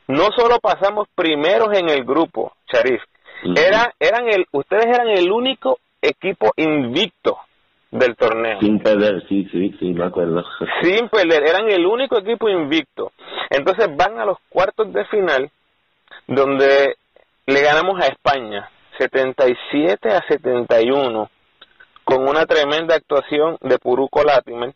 No 0.09 0.31
solo 0.37 0.59
pasamos 0.59 1.07
primeros 1.15 1.77
en 1.77 1.91
el 1.91 2.05
grupo, 2.05 2.55
Sharif, 2.73 3.03
era, 3.55 3.93
eran 4.01 4.29
el, 4.29 4.47
ustedes 4.53 4.87
eran 4.87 5.09
el 5.09 5.31
único 5.31 5.79
equipo 6.01 6.53
invicto 6.57 7.39
del 7.91 8.17
torneo. 8.17 8.59
Sin 8.61 8.81
perder, 8.81 9.27
sí, 9.29 9.47
sí, 9.53 9.75
sí, 9.79 9.93
me 9.93 10.07
acuerdo. 10.07 10.45
Sin 10.83 11.09
perder, 11.09 11.47
eran 11.47 11.71
el 11.71 11.87
único 11.87 12.19
equipo 12.19 12.49
invicto. 12.49 13.13
Entonces 13.51 13.95
van 13.97 14.19
a 14.19 14.25
los 14.25 14.39
cuartos 14.49 14.93
de 14.93 15.05
final, 15.07 15.51
donde 16.27 16.97
le 17.47 17.61
ganamos 17.61 18.01
a 18.01 18.07
España 18.07 18.69
77 18.99 20.09
a 20.09 20.23
71 20.27 21.31
con 22.05 22.29
una 22.29 22.47
tremenda 22.47 22.97
actuación 22.97 23.59
de 23.61 23.79
Puruco 23.79 24.23
Latimer 24.23 24.75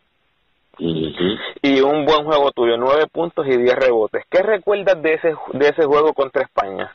y 0.79 1.81
un 1.81 2.05
buen 2.05 2.25
juego 2.25 2.51
tuyo, 2.53 2.77
9 2.77 3.07
puntos 3.13 3.47
y 3.47 3.57
10 3.57 3.75
rebotes. 3.77 4.25
¿Qué 4.31 4.43
recuerdas 4.43 5.01
de 5.03 5.15
ese, 5.15 5.35
de 5.53 5.69
ese 5.69 5.85
juego 5.85 6.13
contra 6.15 6.43
España? 6.43 6.95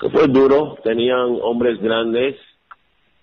Que 0.00 0.08
fue 0.10 0.26
duro, 0.28 0.78
tenían 0.82 1.38
hombres 1.42 1.80
grandes 1.80 2.36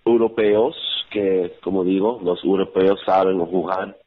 europeos 0.04 0.76
que, 1.10 1.58
como 1.64 1.84
digo, 1.84 2.20
los 2.24 2.44
europeos 2.44 3.00
saben 3.06 3.40
jugar 3.40 3.98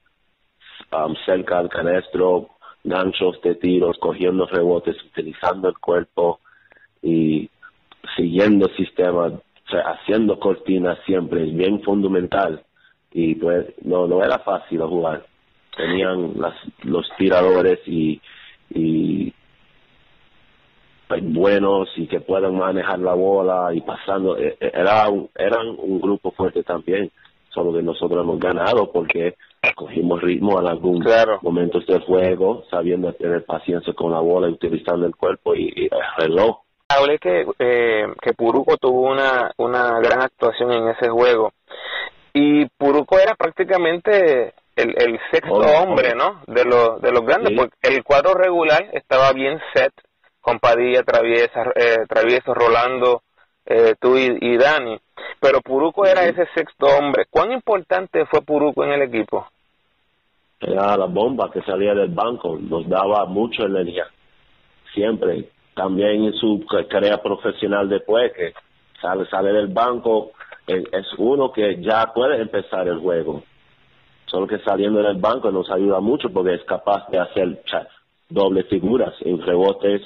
um, 0.93 1.15
cerca 1.25 1.59
al 1.59 1.69
canestro, 1.69 2.51
ganchos 2.85 3.41
de 3.43 3.55
tiros, 3.55 3.97
cogiendo 3.99 4.47
rebotes, 4.47 4.97
utilizando 5.05 5.69
el 5.69 5.79
cuerpo 5.79 6.41
y 7.03 7.49
siguiendo 8.17 8.67
el 8.67 8.77
sistema, 8.77 9.33
haciendo 9.85 10.39
cortinas 10.39 10.99
siempre, 11.07 11.45
es 11.49 11.55
bien 11.55 11.83
fundamental. 11.83 12.63
Y 13.13 13.35
pues 13.37 13.67
no, 13.83 14.07
no 14.07 14.23
era 14.23 14.39
fácil 14.39 14.83
jugar. 14.83 15.25
Tenían 15.77 16.35
las, 16.39 16.55
los 16.83 17.09
tiradores 17.17 17.79
y, 17.87 18.21
y 18.71 19.33
pues, 21.07 21.23
buenos 21.23 21.89
y 21.97 22.07
que 22.07 22.21
puedan 22.21 22.57
manejar 22.57 22.99
la 22.99 23.15
bola 23.15 23.73
y 23.73 23.81
pasando. 23.81 24.37
E, 24.37 24.57
e, 24.61 24.71
era 24.75 25.09
un, 25.09 25.31
eran 25.35 25.69
un 25.79 26.01
grupo 26.01 26.33
fuerte 26.33 26.63
también, 26.63 27.11
solo 27.51 27.73
que 27.73 27.83
nosotros 27.83 28.23
hemos 28.23 28.39
ganado 28.39 28.91
porque 28.93 29.37
cogimos 29.75 30.21
ritmo 30.21 30.61
en 30.61 30.67
algunos 30.67 31.43
momentos 31.43 31.87
del 31.87 32.01
juego, 32.01 32.65
sabiendo 32.71 33.13
tener 33.13 33.45
paciencia 33.45 33.93
con 33.93 34.13
la 34.13 34.21
bola, 34.21 34.49
utilizando 34.49 35.07
el 35.07 35.15
cuerpo 35.15 35.55
y 35.55 35.89
el 35.91 35.91
reloj 36.19 36.61
hablé 36.89 37.19
que, 37.19 37.47
eh, 37.59 38.07
que 38.21 38.33
Puruco 38.33 38.77
tuvo 38.79 39.13
una, 39.13 39.53
una 39.59 40.01
gran 40.01 40.23
actuación 40.23 40.73
en 40.73 40.89
ese 40.89 41.09
juego. 41.11 41.53
Y 42.41 42.67
Puruco 42.67 43.19
era 43.19 43.35
prácticamente 43.35 44.55
el, 44.77 44.95
el 44.97 45.19
sexto 45.33 45.55
hombre, 45.55 46.15
¿no? 46.15 46.41
De, 46.47 46.65
los 46.65 47.03
de 47.03 47.11
los 47.11 47.23
grandes, 47.27 47.53
porque 47.57 47.75
el 47.83 48.05
cuadro 48.05 48.35
regular 48.35 48.91
estaba 48.93 49.33
bien 49.33 49.59
set 49.75 49.93
con 50.41 50.61
Padilla, 50.61 51.03
Traviesa, 51.03 51.65
eh, 51.75 51.97
Travieso, 52.09 52.55
Rolando, 52.55 53.23
eh, 53.67 53.97
tú 53.99 54.17
y, 54.17 54.57
Dani. 54.57 55.01
Pero 55.41 55.61
Puruco 55.63 56.07
era 56.07 56.27
ese 56.27 56.47
sexto 56.55 56.87
hombre. 56.87 57.25
¿Cuán 57.29 57.51
importante 57.51 58.25
fue 58.27 58.43
Puruco 58.43 58.85
en 58.85 58.93
el 58.93 59.03
equipo? 59.03 59.49
Era 60.61 60.97
la 60.97 61.07
bomba 61.07 61.51
que 61.51 61.61
salía 61.63 61.93
del 61.93 62.11
banco, 62.11 62.57
nos 62.57 62.89
daba 62.89 63.27
mucha 63.27 63.65
energía, 63.65 64.07
siempre. 64.95 65.49
También 65.75 66.23
en 66.23 66.35
su 66.35 66.65
carrera 66.89 67.21
profesional 67.21 67.89
después, 67.89 68.33
que 68.33 68.53
sale, 69.01 69.27
sale 69.27 69.53
del 69.53 69.69
banco, 69.69 70.31
es 70.69 71.07
uno 71.17 71.53
que 71.53 71.81
ya 71.81 72.13
puede 72.15 72.41
empezar 72.41 72.87
el 72.87 72.99
juego. 72.99 73.43
Solo 74.27 74.47
que 74.47 74.59
saliendo 74.59 75.03
del 75.03 75.17
banco 75.17 75.51
nos 75.51 75.71
ayuda 75.71 76.01
mucho 76.01 76.31
porque 76.31 76.55
es 76.55 76.65
capaz 76.65 77.09
de 77.09 77.19
hacer 77.19 77.63
doble 78.29 78.65
figuras 78.65 79.15
en 79.21 79.41
rebotes, 79.41 80.03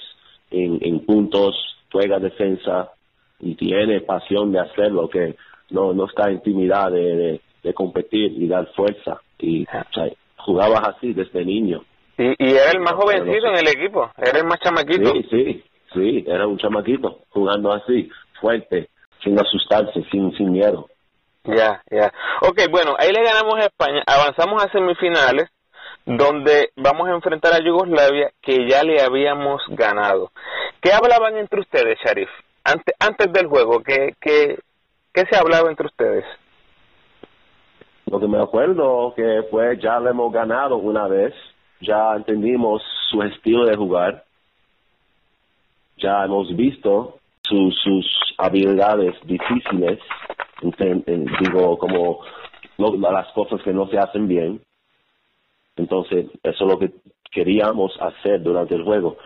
en, 0.50 0.78
en 0.80 1.04
puntos, 1.04 1.54
juega 1.90 2.18
defensa 2.18 2.92
y 3.40 3.56
tiene 3.56 4.00
pasión 4.00 4.52
de 4.52 4.60
hacerlo, 4.60 5.08
que 5.08 5.36
no, 5.70 5.92
no 5.92 6.06
está 6.06 6.30
intimidad 6.30 6.92
de, 6.92 7.40
de, 7.62 7.74
competir 7.74 8.32
y 8.40 8.46
dar 8.46 8.66
fuerza. 8.74 9.20
Y 9.38 9.66
jugabas 10.36 10.96
así 10.96 11.12
desde 11.12 11.44
niño. 11.44 11.82
Y, 12.16 12.28
y 12.38 12.52
era 12.52 12.70
el 12.72 12.80
más 12.80 12.92
jovencito 12.92 13.48
en 13.48 13.58
el 13.58 13.68
equipo, 13.68 14.10
era 14.16 14.38
el 14.38 14.44
más 14.44 14.60
chamaquito. 14.60 15.12
Sí, 15.12 15.26
sí, 15.30 15.64
sí, 15.92 16.24
era 16.28 16.46
un 16.46 16.58
chamaquito 16.58 17.22
jugando 17.30 17.72
así, 17.72 18.08
fuerte, 18.40 18.88
sin 19.22 19.38
asustarse, 19.38 20.02
sin, 20.10 20.32
sin 20.36 20.52
miedo. 20.52 20.88
Ya, 21.44 21.82
ya. 21.90 22.12
Ok, 22.42 22.60
bueno, 22.70 22.94
ahí 22.98 23.10
le 23.12 23.22
ganamos 23.22 23.56
a 23.56 23.66
España, 23.66 24.02
avanzamos 24.06 24.62
a 24.64 24.70
semifinales, 24.70 25.50
donde 26.04 26.70
vamos 26.76 27.08
a 27.08 27.14
enfrentar 27.14 27.52
a 27.52 27.64
Yugoslavia, 27.64 28.32
que 28.40 28.68
ya 28.68 28.82
le 28.82 29.00
habíamos 29.00 29.62
ganado. 29.68 30.30
¿Qué 30.80 30.92
hablaban 30.92 31.36
entre 31.36 31.60
ustedes, 31.60 31.98
Sharif? 32.04 32.28
Antes, 32.64 32.94
antes 33.00 33.32
del 33.32 33.46
juego, 33.46 33.82
¿qué, 33.82 34.14
qué, 34.20 34.58
¿qué 35.12 35.24
se 35.26 35.36
hablaba 35.36 35.68
entre 35.68 35.86
ustedes? 35.86 36.24
Lo 38.06 38.20
que 38.20 38.28
me 38.28 38.40
acuerdo 38.40 39.14
que 39.16 39.44
fue 39.50 39.78
ya 39.78 39.98
le 39.98 40.10
hemos 40.10 40.32
ganado 40.32 40.76
una 40.76 41.08
vez, 41.08 41.34
ya 41.80 42.14
entendimos 42.14 42.82
su 43.10 43.22
estilo 43.22 43.64
de 43.64 43.76
jugar, 43.76 44.24
ya 45.96 46.24
hemos 46.24 46.54
visto 46.54 47.18
sus 47.72 48.34
habilidades 48.38 49.14
difíciles 49.24 49.98
digo, 51.40 51.78
como 51.78 52.20
las 52.78 53.32
cosas 53.32 53.60
que 53.62 53.72
no 53.72 53.88
se 53.88 53.98
hacen 53.98 54.28
bien. 54.28 54.60
Entonces, 55.76 56.26
eso 56.42 56.64
es 56.64 56.70
lo 56.70 56.78
que 56.78 56.90
queríamos 57.30 57.92
hacer 58.00 58.42
durante 58.42 58.74
el 58.74 58.84
juego, 58.84 59.16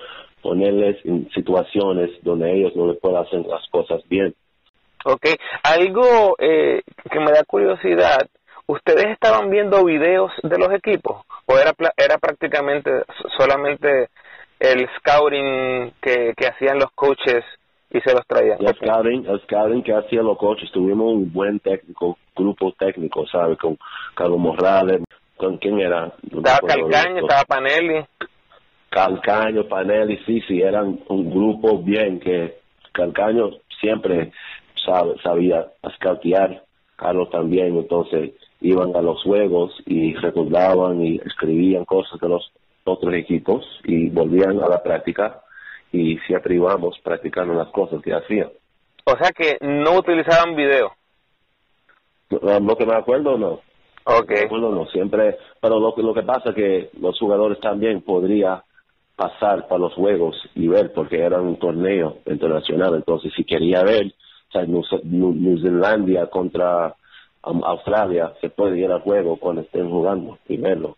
ponerles 0.43 1.05
en 1.05 1.29
situaciones 1.31 2.11
donde 2.23 2.53
ellos 2.53 2.75
no 2.77 2.87
le 2.87 2.95
puedan 2.95 3.25
hacer 3.25 3.45
las 3.47 3.67
cosas 3.69 4.01
bien. 4.09 4.35
Ok, 5.05 5.27
algo 5.63 6.37
eh, 6.39 6.83
que 7.11 7.21
me 7.21 7.33
da 7.33 7.45
curiosidad, 7.45 8.29
¿ustedes 8.67 9.07
estaban 9.07 9.51
viendo 9.51 9.85
videos 9.85 10.33
de 10.43 10.59
los 10.59 10.73
equipos 10.73 11.23
o 11.47 11.59
era, 11.59 11.73
era 11.97 12.19
prácticamente 12.19 12.91
solamente 13.37 14.09
el 14.59 14.89
scouting 14.99 15.93
que, 16.01 16.33
que 16.37 16.47
hacían 16.47 16.79
los 16.79 16.91
coaches 16.93 17.45
y 17.91 18.01
se 18.01 18.13
los 18.13 18.27
traía. 18.27 18.57
El 18.59 18.75
scouting, 18.77 19.27
el 19.27 19.41
scouting 19.43 19.83
que 19.83 19.95
hacía 19.95 20.23
los 20.23 20.39
coaches, 20.39 20.71
tuvimos 20.73 21.13
un 21.13 21.33
buen 21.33 21.61
técnico, 21.61 22.19
grupo 22.35 22.73
técnico, 22.73 23.27
¿sabes? 23.27 23.59
Con 23.59 23.79
Carlos 24.15 24.39
Morales, 24.39 25.03
¿con 25.37 25.59
quién 25.59 25.79
era? 25.81 26.13
estaba 26.23 26.59
Calcaño, 26.67 27.21
estaba 27.21 27.45
Panelli. 27.45 28.05
Calcaño, 28.91 29.69
Panelli, 29.69 30.19
sí, 30.27 30.41
sí, 30.49 30.61
eran 30.61 31.01
un 31.09 31.31
grupo 31.31 31.79
bien 31.79 32.19
que 32.21 32.59
Calcaño 32.93 33.51
siempre 33.81 34.33
sabe, 34.85 35.15
sabía 35.23 35.67
scoutear, 35.97 36.63
Carlos 36.97 37.31
también, 37.31 37.77
entonces 37.77 38.33
iban 38.61 38.97
a 38.97 39.03
los 39.03 39.23
juegos 39.23 39.73
y 39.85 40.15
recordaban 40.15 41.03
y 41.03 41.17
escribían 41.17 41.85
cosas 41.85 42.19
de 42.21 42.29
los 42.29 42.53
otros 42.85 43.15
equipos 43.15 43.65
y 43.85 44.09
volvían 44.09 44.63
a 44.63 44.69
la 44.69 44.83
práctica 44.83 45.43
y 45.93 46.19
siempre 46.27 46.55
íbamos 46.55 46.99
practicando 47.03 47.55
las 47.55 47.69
cosas 47.69 48.03
que 48.03 48.15
hacían. 48.15 48.51
O 49.05 49.17
sea 49.17 49.31
que 49.31 49.57
no 49.61 49.99
utilizaban 49.99 50.57
video. 50.57 50.93
Lo, 52.29 52.77
que 52.77 52.87
me 52.87 52.95
acuerdo, 52.95 53.39
no. 53.39 53.61
Okay. 54.05 54.39
Me 54.39 54.45
acuerdo, 54.47 54.75
no. 54.75 54.87
Siempre, 54.87 55.37
pero 55.61 55.79
lo, 55.79 55.95
lo 55.97 56.15
que 56.15 56.23
pasa 56.23 56.51
es 56.51 56.55
que 56.55 56.91
los 57.01 57.19
jugadores 57.19 57.61
también 57.61 58.03
podrían 58.03 58.63
pasar 59.15 59.67
para 59.69 59.79
los 59.79 59.95
juegos 59.95 60.37
y 60.55 60.69
ver, 60.69 60.93
porque 60.93 61.21
era 61.21 61.41
un 61.41 61.57
torneo 61.59 62.19
internacional. 62.27 62.95
Entonces, 62.95 63.33
si 63.37 63.45
quería 63.45 63.83
ver, 63.83 64.07
o 64.49 64.53
sea, 64.53 64.65
New, 64.67 65.59
Zealandia 65.61 66.27
contra 66.27 66.95
um, 67.45 67.65
Australia, 67.65 68.33
se 68.41 68.51
puede 68.51 68.79
ir 68.79 68.91
al 68.91 69.01
juego 69.01 69.37
cuando 69.37 69.63
estén 69.63 69.89
jugando 69.89 70.39
y 70.49 70.57
verlo. 70.57 70.97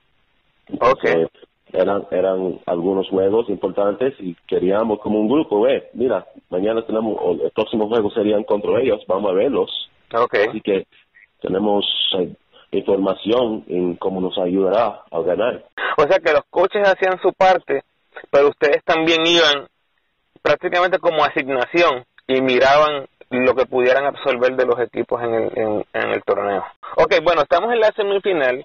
okay 0.80 1.26
eran 1.72 2.06
eran 2.10 2.60
algunos 2.66 3.08
juegos 3.08 3.48
importantes 3.48 4.14
y 4.20 4.34
queríamos 4.46 5.00
como 5.00 5.20
un 5.20 5.28
grupo, 5.28 5.68
eh, 5.68 5.88
mira, 5.94 6.26
mañana 6.50 6.84
tenemos, 6.86 7.16
el 7.42 7.50
próximo 7.50 7.88
juego 7.88 8.10
serían 8.10 8.44
contra 8.44 8.80
ellos, 8.80 9.02
vamos 9.06 9.30
a 9.30 9.34
verlos. 9.34 9.90
Okay. 10.12 10.46
Así 10.46 10.60
que 10.60 10.86
tenemos 11.40 11.84
eh, 12.18 12.34
información 12.72 13.64
en 13.68 13.96
cómo 13.96 14.20
nos 14.20 14.38
ayudará 14.38 15.02
a 15.10 15.20
ganar. 15.20 15.64
O 15.96 16.02
sea 16.02 16.18
que 16.18 16.32
los 16.32 16.44
coches 16.50 16.86
hacían 16.88 17.20
su 17.20 17.32
parte, 17.32 17.82
pero 18.30 18.48
ustedes 18.48 18.82
también 18.84 19.26
iban 19.26 19.68
prácticamente 20.42 20.98
como 20.98 21.24
asignación 21.24 22.04
y 22.26 22.40
miraban 22.40 23.06
lo 23.30 23.54
que 23.54 23.66
pudieran 23.66 24.06
absorber 24.06 24.56
de 24.56 24.64
los 24.64 24.80
equipos 24.80 25.22
en 25.22 25.34
el, 25.34 25.58
en, 25.58 25.84
en 25.92 26.10
el 26.10 26.22
torneo. 26.22 26.64
Ok, 26.96 27.16
bueno, 27.22 27.42
estamos 27.42 27.72
en 27.72 27.80
la 27.80 27.92
semifinal 27.92 28.64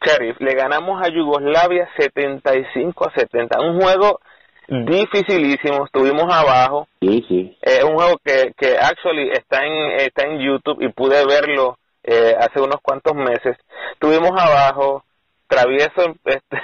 Sheriff, 0.00 0.40
le 0.40 0.54
ganamos 0.54 1.00
a 1.02 1.08
Yugoslavia 1.08 1.88
75 1.96 3.08
a 3.08 3.12
70. 3.12 3.60
Un 3.60 3.80
juego 3.80 4.20
dificilísimo, 4.68 5.86
estuvimos 5.86 6.24
abajo. 6.32 6.88
Sí, 7.00 7.24
sí. 7.28 7.58
Es 7.62 7.82
un 7.84 7.94
juego 7.94 8.18
que, 8.24 8.52
que 8.56 8.76
actually 8.76 9.30
está 9.30 9.64
en, 9.64 10.00
está 10.00 10.26
en 10.26 10.38
YouTube 10.40 10.82
y 10.82 10.88
pude 10.88 11.24
verlo 11.26 11.78
eh, 12.02 12.34
hace 12.38 12.60
unos 12.60 12.80
cuantos 12.82 13.14
meses. 13.14 13.56
Estuvimos 13.92 14.30
abajo, 14.38 15.04
Travieso 15.46 16.14
este, 16.24 16.58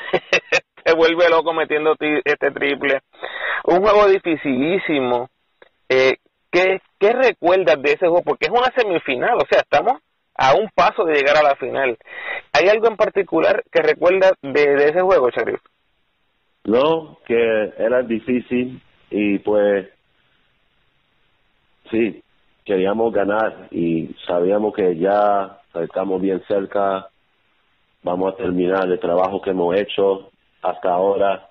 se 0.85 0.94
vuelve 0.94 1.29
loco 1.31 1.53
metiendo 1.55 1.97
este 2.25 2.51
triple. 2.51 3.01
Un 3.64 3.81
juego 3.81 4.09
dificilísimo. 4.09 5.31
Eh, 5.88 6.16
¿qué, 6.51 6.81
¿Qué 6.99 7.12
recuerdas 7.12 7.81
de 7.81 7.92
ese 7.92 8.07
juego? 8.07 8.23
Porque 8.23 8.47
es 8.47 8.51
una 8.51 8.70
semifinal, 8.77 9.37
o 9.37 9.47
sea, 9.51 9.61
estamos 9.61 10.01
a 10.37 10.55
un 10.55 10.68
paso 10.75 11.05
de 11.05 11.14
llegar 11.14 11.37
a 11.37 11.42
la 11.42 11.57
final. 11.57 11.97
¿Hay 12.53 12.68
algo 12.68 12.88
en 12.88 12.97
particular 12.97 13.64
que 13.70 13.83
recuerda 13.83 14.33
de, 14.42 14.75
ese 14.75 15.01
juego, 15.01 15.31
Sharif? 15.31 15.61
No, 16.64 17.18
que 17.27 17.73
era 17.79 18.03
difícil 18.03 18.81
y 19.11 19.38
pues 19.38 19.88
sí, 21.90 22.23
queríamos 22.64 23.12
ganar 23.12 23.68
y 23.70 24.14
sabíamos 24.27 24.75
que 24.75 24.97
ya 24.97 25.59
estamos 25.75 26.20
bien 26.20 26.42
cerca, 26.49 27.09
vamos 28.03 28.33
a 28.33 28.37
terminar 28.37 28.88
el 28.88 28.99
trabajo 28.99 29.42
que 29.42 29.51
hemos 29.51 29.77
hecho 29.77 30.31
hasta 30.62 30.90
ahora, 30.90 31.51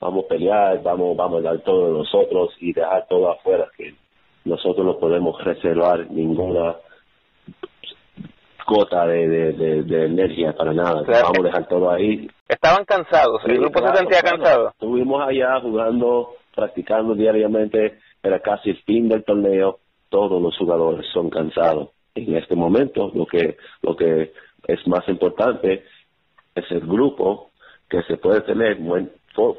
vamos 0.00 0.26
a 0.26 0.28
pelear, 0.28 0.82
vamos, 0.82 1.16
vamos 1.16 1.40
a 1.40 1.48
dar 1.48 1.58
todo 1.60 1.86
de 1.86 1.98
nosotros 1.98 2.54
y 2.60 2.72
dejar 2.72 3.06
todo 3.08 3.32
afuera, 3.32 3.66
que 3.76 3.94
nosotros 4.44 4.86
no 4.86 4.98
podemos 4.98 5.42
reservar 5.42 6.08
ninguna 6.10 6.76
gota 8.66 9.06
de, 9.06 9.52
de, 9.82 10.04
energía 10.04 10.52
para 10.52 10.72
nada. 10.72 11.02
Vamos 11.06 11.38
a 11.38 11.42
dejar 11.42 11.68
todo 11.68 11.90
ahí. 11.90 12.28
Estaban 12.48 12.84
cansados, 12.84 13.42
el 13.46 13.58
grupo 13.58 13.80
se 13.80 13.96
sentía 13.96 14.22
cansado. 14.22 14.70
Estuvimos 14.70 15.26
allá 15.26 15.60
jugando, 15.60 16.34
practicando 16.54 17.14
diariamente, 17.14 17.98
era 18.22 18.40
casi 18.40 18.70
el 18.70 18.82
fin 18.84 19.08
del 19.08 19.24
torneo, 19.24 19.78
todos 20.08 20.40
los 20.40 20.56
jugadores 20.56 21.06
son 21.12 21.30
cansados. 21.30 21.90
En 22.14 22.36
este 22.36 22.54
momento 22.54 23.10
lo 23.14 23.26
que, 23.26 23.56
lo 23.82 23.96
que 23.96 24.32
es 24.66 24.86
más 24.86 25.06
importante 25.08 25.84
es 26.54 26.64
el 26.70 26.80
grupo 26.80 27.50
que 27.88 28.02
se 28.02 28.16
puede 28.16 28.40
tener 28.42 28.78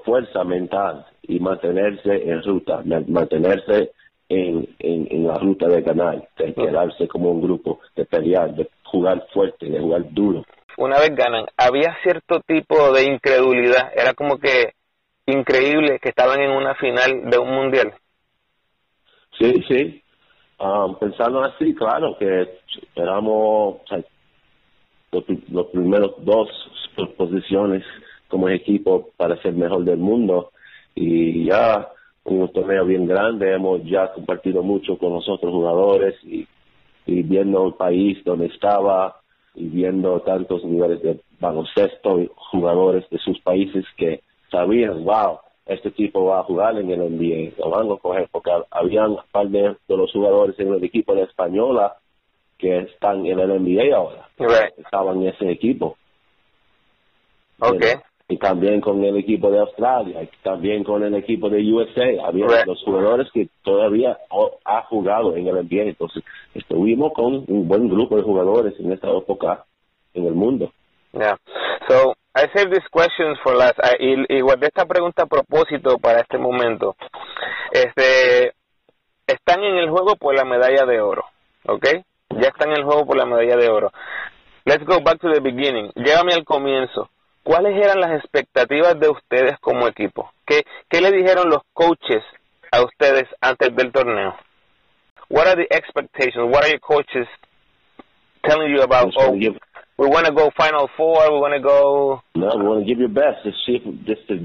fuerza 0.03 0.43
mental 0.43 1.05
y 1.23 1.39
mantenerse 1.39 2.29
en 2.29 2.41
ruta, 2.43 2.81
mantenerse 3.07 3.91
en, 4.29 4.67
en, 4.79 5.27
la 5.27 5.37
ruta 5.37 5.67
de 5.67 5.81
ganar, 5.81 6.27
de 6.37 6.53
quedarse 6.53 7.07
como 7.07 7.31
un 7.31 7.41
grupo, 7.41 7.79
de 7.95 8.05
pelear, 8.05 8.55
de 8.55 8.69
jugar 8.95 9.25
fuerte, 9.33 9.65
de 9.67 9.79
jugar 9.79 10.01
duro. 10.11 10.43
Una 10.77 10.99
vez 10.99 11.15
ganan, 11.15 11.45
había 11.57 11.95
cierto 12.03 12.41
tipo 12.45 12.91
de 12.91 13.03
incredulidad, 13.03 13.91
era 13.95 14.13
como 14.13 14.37
que 14.37 14.73
increíble 15.25 15.99
que 15.99 16.09
estaban 16.09 16.39
en 16.41 16.51
una 16.51 16.75
final 16.75 17.29
de 17.29 17.37
un 17.37 17.49
mundial. 17.49 17.93
Sí, 19.39 19.53
sí, 19.67 20.03
um, 20.59 20.95
pensando 20.97 21.43
así, 21.43 21.73
claro, 21.75 22.17
que 22.17 22.59
éramos 22.95 23.81
los, 25.11 25.67
primeros 25.67 26.13
dos 26.19 26.49
posiciones 27.17 27.83
como 28.27 28.49
equipo 28.49 29.09
para 29.17 29.41
ser 29.41 29.53
mejor 29.53 29.83
del 29.83 29.97
mundo 29.97 30.51
y 30.93 31.45
ya 31.45 31.89
un 32.23 32.51
torneo 32.51 32.85
bien 32.85 33.05
grande, 33.05 33.53
hemos 33.53 33.83
ya 33.83 34.11
compartido 34.13 34.63
mucho 34.63 34.97
con 34.97 35.13
los 35.13 35.27
otros 35.29 35.51
jugadores 35.51 36.15
y, 36.23 36.47
y 37.05 37.23
viendo 37.23 37.67
el 37.67 37.73
país 37.73 38.23
donde 38.23 38.47
estaba 38.47 39.21
y 39.53 39.67
viendo 39.67 40.19
tantos 40.21 40.63
niveles 40.63 41.01
de 41.01 41.19
baloncesto 41.39 42.19
y 42.19 42.29
jugadores 42.35 43.09
de 43.09 43.17
sus 43.19 43.39
países 43.41 43.85
que 43.97 44.21
sabían, 44.51 45.03
wow, 45.03 45.39
este 45.65 45.91
tipo 45.91 46.25
va 46.25 46.39
a 46.39 46.43
jugar 46.43 46.77
en 46.77 46.89
el 46.91 46.99
NBA, 46.99 47.53
lo 47.57 47.69
van 47.69 47.91
a 47.91 47.97
coger, 47.97 48.27
porque 48.31 48.51
habían 48.71 49.11
un 49.11 49.19
par 49.31 49.47
de, 49.47 49.75
los 49.87 50.11
jugadores 50.11 50.59
en 50.59 50.73
el 50.73 50.83
equipo 50.83 51.15
de 51.15 51.23
Española 51.23 51.95
que 52.57 52.79
están 52.79 53.25
en 53.25 53.39
el 53.39 53.49
NBA 53.49 53.95
ahora, 53.95 54.29
estaban 54.77 55.21
en 55.21 55.29
ese 55.29 55.49
equipo. 55.49 55.97
Okay 57.59 57.93
y 58.27 58.37
también 58.37 58.81
con 58.81 59.03
el 59.03 59.17
equipo 59.17 59.51
de 59.51 59.59
Australia, 59.59 60.23
y 60.23 60.29
también 60.41 60.83
con 60.83 61.03
el 61.03 61.13
equipo 61.13 61.49
de 61.49 61.61
USA. 61.71 62.27
Había 62.27 62.47
los 62.65 62.81
jugadores 62.83 63.27
que 63.31 63.49
todavía 63.63 64.17
ha 64.65 64.81
jugado 64.83 65.35
en 65.35 65.47
el 65.47 65.55
NBA. 65.55 65.89
Entonces, 65.89 66.23
estuvimos 66.53 67.13
con 67.13 67.45
un 67.47 67.67
buen 67.67 67.87
grupo 67.87 68.15
de 68.15 68.23
jugadores 68.23 68.73
en 68.79 68.91
esta 68.91 69.11
época 69.11 69.65
en 70.13 70.25
el 70.25 70.33
mundo. 70.33 70.71
Yeah. 71.13 71.37
So, 71.87 72.15
I 72.35 72.47
save 72.53 72.71
these 72.71 72.87
questions 72.91 73.37
for 73.43 73.55
last. 73.55 73.79
y, 73.99 74.35
y 74.35 74.41
guardé 74.41 74.67
esta 74.67 74.85
pregunta 74.85 75.23
a 75.23 75.27
propósito 75.27 75.99
para 75.99 76.21
este 76.21 76.37
momento. 76.37 76.95
Este, 77.71 78.53
están 79.27 79.63
en 79.63 79.77
el 79.77 79.89
juego 79.89 80.15
por 80.15 80.35
la 80.35 80.45
medalla 80.45 80.85
de 80.85 80.99
oro, 80.99 81.25
¿ok? 81.67 81.85
Ya 82.31 82.47
están 82.47 82.71
en 82.71 82.77
el 82.77 82.83
juego 82.83 83.05
por 83.05 83.17
la 83.17 83.25
medalla 83.25 83.55
de 83.55 83.69
oro. 83.69 83.91
Let's 84.65 84.83
go 84.83 84.99
back 85.01 85.19
to 85.19 85.31
the 85.31 85.39
beginning. 85.39 85.91
Llévame 85.93 86.33
al 86.33 86.43
comienzo 86.43 87.09
¿cuáles 87.45 87.77
eran 87.77 88.01
las 88.01 88.19
expectativas 88.19 88.99
de 88.99 89.09
ustedes 89.09 89.57
como 89.61 89.87
equipo? 89.87 90.31
¿Qué, 90.45 90.63
qué 90.89 90.99
le 90.99 91.11
dijeron 91.11 91.49
los 91.49 91.61
coaches 91.73 92.23
a 92.71 92.83
ustedes 92.83 93.23
antes 93.39 93.73
del 93.75 93.91
torneo? 93.91 94.35
What 95.29 95.47
are 95.47 95.55
the 95.55 95.73
expectations? 95.73 96.51
What 96.51 96.63
are 96.63 96.69
your 96.69 96.79
coaches 96.79 97.27
telling 98.43 98.71
you 98.71 98.81
about? 98.81 99.13
Oh, 99.17 99.37
give, 99.37 99.57
we 99.97 100.07
want 100.07 100.25
to 100.25 100.33
go 100.33 100.51
Final 100.57 100.89
Four. 100.97 101.31
We 101.31 101.39
want 101.39 101.53
to 101.55 101.61
go. 101.61 102.21
No, 102.35 102.57
we 102.57 102.63
want 102.63 102.85
to 102.85 102.85
give 102.85 102.99
your 102.99 103.09
best. 103.09 103.43
Just 103.43 103.57
see, 103.65 103.79
just 104.05 104.27
to 104.27 104.37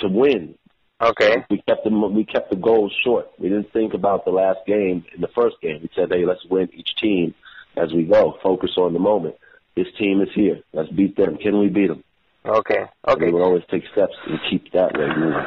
to 0.00 0.08
win. 0.08 0.54
Okay. 1.00 1.36
We 1.50 1.62
kept 1.66 1.84
the 1.84 1.90
we 1.90 2.24
kept 2.24 2.50
the 2.50 2.56
goals 2.56 2.92
short. 3.04 3.30
We 3.38 3.48
didn't 3.48 3.72
think 3.72 3.94
about 3.94 4.24
the 4.24 4.30
last 4.30 4.58
game 4.66 5.04
in 5.14 5.20
the 5.20 5.28
first 5.34 5.56
game. 5.62 5.80
We 5.82 5.90
said, 5.94 6.08
hey, 6.10 6.24
let's 6.26 6.44
win 6.50 6.68
each 6.74 6.96
team 7.00 7.34
as 7.76 7.92
we 7.94 8.04
go. 8.04 8.34
Focus 8.42 8.72
on 8.76 8.92
the 8.92 8.98
moment. 8.98 9.36
This 9.74 9.86
team 9.98 10.20
is 10.22 10.28
here. 10.34 10.60
Let's 10.72 10.90
beat 10.90 11.16
them. 11.16 11.36
Can 11.36 11.58
we 11.58 11.68
beat 11.68 11.88
them? 11.88 12.02
Okay. 12.46 12.84
Okay. 13.08 13.26
We 13.26 13.32
would 13.32 13.42
always 13.42 13.64
take 13.70 13.82
steps 13.92 14.14
and 14.26 14.38
keep 14.50 14.72
that 14.72 14.94
way 14.94 15.06
moving. 15.16 15.44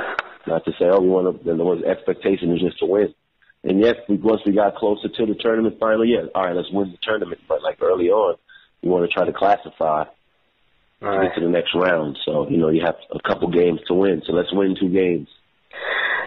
Not 0.47 0.65
to 0.65 0.71
say, 0.71 0.85
oh, 0.91 1.01
we 1.01 1.09
want 1.09 1.27
to. 1.27 1.43
Then 1.43 1.57
there 1.57 1.65
was 1.65 1.83
expectation 1.83 2.51
was 2.51 2.61
just 2.61 2.79
to 2.79 2.85
win. 2.85 3.13
And 3.63 3.79
yes, 3.79 3.95
we, 4.07 4.17
once 4.17 4.41
we 4.45 4.53
got 4.53 4.75
closer 4.75 5.09
to 5.09 5.25
the 5.25 5.35
tournament, 5.35 5.77
finally, 5.79 6.09
yeah, 6.15 6.27
all 6.33 6.45
right, 6.45 6.55
let's 6.55 6.71
win 6.71 6.91
the 6.91 6.97
tournament. 7.01 7.41
But 7.47 7.61
like 7.61 7.81
early 7.81 8.09
on, 8.09 8.35
you 8.81 8.89
want 8.89 9.09
to 9.09 9.13
try 9.13 9.25
to 9.25 9.33
classify 9.33 10.05
to 10.05 11.05
right. 11.05 11.27
get 11.27 11.35
to 11.35 11.45
the 11.45 11.51
next 11.51 11.75
round. 11.75 12.17
So 12.25 12.49
you 12.49 12.57
know 12.57 12.69
you 12.69 12.81
have 12.85 12.95
a 13.13 13.19
couple 13.27 13.49
games 13.49 13.79
to 13.87 13.93
win. 13.93 14.21
So 14.25 14.33
let's 14.33 14.53
win 14.53 14.75
two 14.79 14.89
games. 14.89 15.27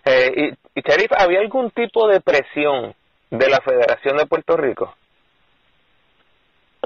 Eh, 0.05 0.31
y, 0.37 0.51
y 0.75 0.83
Sharif, 0.83 1.13
¿había 1.13 1.41
algún 1.41 1.71
tipo 1.71 2.09
de 2.09 2.21
presión 2.21 2.95
de 3.31 3.49
la 3.49 3.61
Federación 3.61 4.17
de 4.17 4.27
Puerto 4.27 4.57
Rico? 4.57 4.95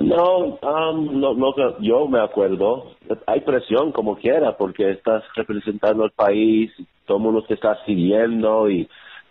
No, 0.01 0.59
um, 0.61 1.21
no, 1.21 1.33
no, 1.35 1.55
yo 1.81 2.07
me 2.07 2.21
acuerdo. 2.21 2.93
Hay 3.27 3.41
presión 3.41 3.93
como 3.93 4.17
quiera 4.17 4.57
porque 4.57 4.91
estás 4.91 5.25
representando 5.35 6.05
al 6.05 6.11
país, 6.11 6.71
todo 7.07 7.17
el 7.17 7.23
mundo 7.23 7.45
te 7.45 7.55
está 7.55 7.83
siguiendo 7.87 8.69
y 8.69 8.89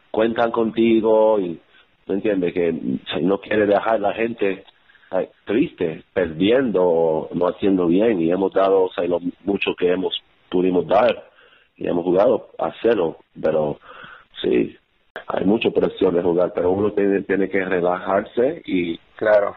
cuentan 0.10 0.52
contigo 0.52 1.40
y 1.40 1.60
¿me 2.08 2.16
entiendes? 2.16 2.54
Que 2.54 2.74
no 3.22 3.40
quiere 3.40 3.68
dejar 3.68 4.00
la 4.00 4.14
gente 4.14 4.64
triste, 5.46 6.04
perdiendo 6.14 7.30
no 7.32 7.48
haciendo 7.48 7.86
bien 7.86 8.20
y 8.22 8.32
hemos 8.32 8.52
dado 8.52 8.86
o 8.86 8.92
sea, 8.92 9.06
lo 9.06 9.20
mucho 9.44 9.76
que 9.78 9.92
hemos 9.92 10.20
pudimos 10.50 10.88
dar 10.88 11.30
y 11.78 11.88
hemos 11.88 12.04
jugado 12.04 12.50
a 12.58 12.72
cero, 12.82 13.18
pero 13.40 13.78
sí, 14.42 14.76
hay 15.28 15.46
mucha 15.46 15.70
presión 15.70 16.16
de 16.16 16.24
jugar, 16.24 16.54
pero 16.56 16.72
uno 16.72 16.92
tiene, 16.92 17.22
tiene 17.22 17.50
que 17.50 17.64
relajarse 17.64 18.64
y 18.66 18.98
claro 19.16 19.56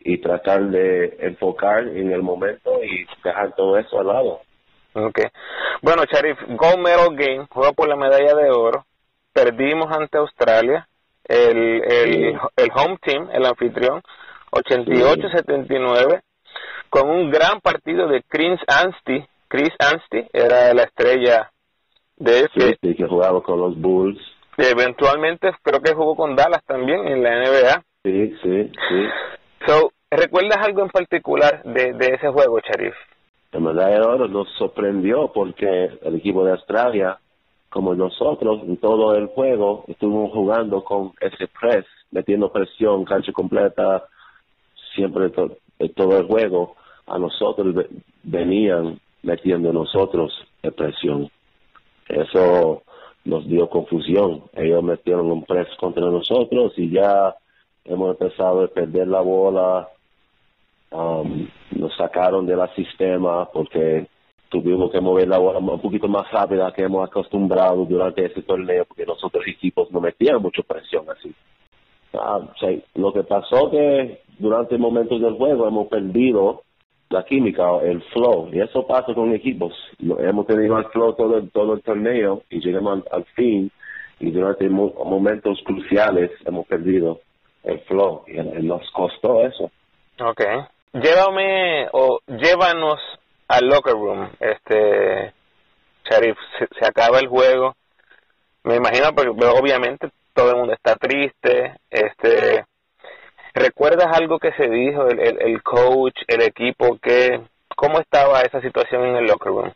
y 0.00 0.18
tratar 0.18 0.70
de 0.70 1.16
enfocar 1.20 1.86
en 1.88 2.10
el 2.12 2.22
momento 2.22 2.82
y 2.82 3.06
dejar 3.22 3.54
todo 3.54 3.78
eso 3.78 4.00
al 4.00 4.06
lado. 4.06 4.40
Okay. 4.92 5.26
Bueno, 5.82 6.02
Sharif, 6.10 6.38
Gold 6.48 6.78
Medal 6.78 7.14
Game, 7.14 7.46
juega 7.50 7.72
por 7.72 7.88
la 7.88 7.96
medalla 7.96 8.34
de 8.34 8.50
oro. 8.50 8.84
Perdimos 9.32 9.86
ante 9.92 10.18
Australia, 10.18 10.88
el, 11.24 11.82
el, 11.84 12.38
el 12.56 12.70
home 12.74 12.98
team, 13.00 13.28
el 13.32 13.46
anfitrión, 13.46 14.02
88-79, 14.50 16.22
con 16.88 17.08
un 17.08 17.30
gran 17.30 17.60
partido 17.60 18.08
de 18.08 18.22
Chris 18.26 18.58
Anstey. 18.66 19.24
Chris 19.48 19.70
Anstey 19.78 20.28
era 20.32 20.74
la 20.74 20.82
estrella 20.84 21.50
de 22.16 22.40
ese. 22.40 22.76
Sí, 22.82 22.94
que 22.96 23.06
jugaba 23.06 23.40
con 23.42 23.60
los 23.60 23.80
Bulls. 23.80 24.20
Eventualmente 24.56 25.50
creo 25.62 25.80
que 25.80 25.94
jugó 25.94 26.16
con 26.16 26.34
Dallas 26.34 26.64
también 26.66 27.06
en 27.06 27.22
la 27.22 27.38
NBA. 27.38 27.82
Sí, 28.02 28.36
sí, 28.42 28.72
sí. 28.88 29.06
So, 29.66 29.92
¿Recuerdas 30.12 30.58
algo 30.66 30.82
en 30.82 30.88
particular 30.88 31.62
de, 31.62 31.94
ese 32.00 32.28
juego, 32.30 32.58
Sharif? 32.58 32.94
De 33.52 33.58
oro 34.00 34.26
nos 34.26 34.48
sorprendió 34.58 35.30
porque 35.32 35.88
el 36.02 36.16
equipo 36.16 36.44
de 36.44 36.50
Australia, 36.50 37.16
como 37.68 37.94
nosotros, 37.94 38.62
en 38.64 38.76
todo 38.78 39.14
el 39.14 39.26
juego, 39.26 39.84
estuvimos 39.86 40.32
jugando 40.32 40.82
con 40.82 41.12
ese 41.20 41.46
press, 41.46 41.86
metiendo 42.10 42.50
presión, 42.50 43.04
cancha 43.04 43.30
completa, 43.30 44.02
siempre 44.96 45.30
en 45.78 45.94
todo 45.94 46.18
el 46.18 46.26
juego. 46.26 46.74
A 47.06 47.16
nosotros 47.16 47.86
venían 48.24 48.98
metiendo 49.22 49.72
nosotros 49.72 50.32
presión. 50.76 51.30
Eso 52.08 52.82
nos 53.24 53.46
dio 53.46 53.70
confusión. 53.70 54.42
Ellos 54.54 54.82
metieron 54.82 55.30
un 55.30 55.44
press 55.44 55.68
contra 55.78 56.04
nosotros 56.06 56.72
y 56.76 56.90
ya 56.90 57.36
hemos 57.84 58.10
empezado 58.10 58.62
a 58.62 58.68
perder 58.68 59.08
la 59.08 59.20
bola, 59.20 59.88
um, 60.90 61.48
nos 61.72 61.96
sacaron 61.96 62.46
del 62.46 62.60
sistema 62.74 63.48
porque 63.52 64.06
tuvimos 64.48 64.90
que 64.90 65.00
mover 65.00 65.28
la 65.28 65.38
bola 65.38 65.58
un 65.58 65.80
poquito 65.80 66.08
más 66.08 66.30
rápida 66.30 66.72
que 66.72 66.82
hemos 66.82 67.08
acostumbrado 67.08 67.84
durante 67.84 68.26
ese 68.26 68.42
torneo 68.42 68.84
porque 68.84 69.06
los 69.06 69.22
otros 69.24 69.44
equipos 69.46 69.90
no 69.90 70.00
metían 70.00 70.42
mucha 70.42 70.62
presión 70.62 71.04
así. 71.08 71.32
Ah, 72.12 72.40
lo 72.94 73.12
que 73.12 73.22
pasó 73.22 73.70
que 73.70 74.22
durante 74.38 74.76
momentos 74.76 75.20
del 75.20 75.34
juego 75.34 75.68
hemos 75.68 75.86
perdido 75.86 76.62
la 77.08 77.24
química, 77.24 77.64
el 77.82 78.02
flow, 78.12 78.50
y 78.52 78.60
eso 78.60 78.86
pasa 78.86 79.14
con 79.14 79.32
equipos. 79.32 79.74
Hemos 79.98 80.46
tenido 80.46 80.78
el 80.78 80.84
flow 80.86 81.14
todo 81.14 81.38
el, 81.38 81.50
todo 81.50 81.74
el 81.74 81.82
torneo 81.82 82.42
y 82.50 82.60
llegamos 82.60 83.04
al, 83.10 83.24
fin 83.36 83.70
y 84.18 84.30
durante 84.30 84.68
momentos 84.68 85.60
cruciales 85.64 86.30
hemos 86.44 86.66
perdido 86.66 87.20
el 87.64 87.80
flow 87.80 88.24
y 88.26 88.36
nos 88.62 88.90
costó 88.92 89.44
eso. 89.44 89.70
Okay 90.18 90.66
llévame 90.92 91.88
o 91.92 92.20
llévanos 92.26 93.00
al 93.48 93.66
locker 93.68 93.94
room, 93.94 94.30
este 94.38 95.32
Sharif, 96.04 96.36
se, 96.58 96.86
acaba 96.86 97.18
el 97.18 97.28
juego, 97.28 97.74
me 98.64 98.76
imagino 98.76 99.12
porque 99.14 99.30
obviamente 99.30 100.10
todo 100.34 100.50
el 100.50 100.56
mundo 100.56 100.72
está 100.72 100.96
triste, 100.96 101.76
este 101.90 102.64
¿recuerdas 103.54 104.06
algo 104.12 104.38
que 104.38 104.52
se 104.52 104.68
dijo 104.68 105.08
el, 105.08 105.20
el, 105.20 105.62
coach, 105.62 106.14
el 106.28 106.42
equipo, 106.42 106.98
que 107.02 107.40
cómo 107.76 107.98
estaba 107.98 108.40
esa 108.42 108.60
situación 108.60 109.04
en 109.06 109.16
el 109.16 109.26
locker 109.26 109.52
room? 109.52 109.72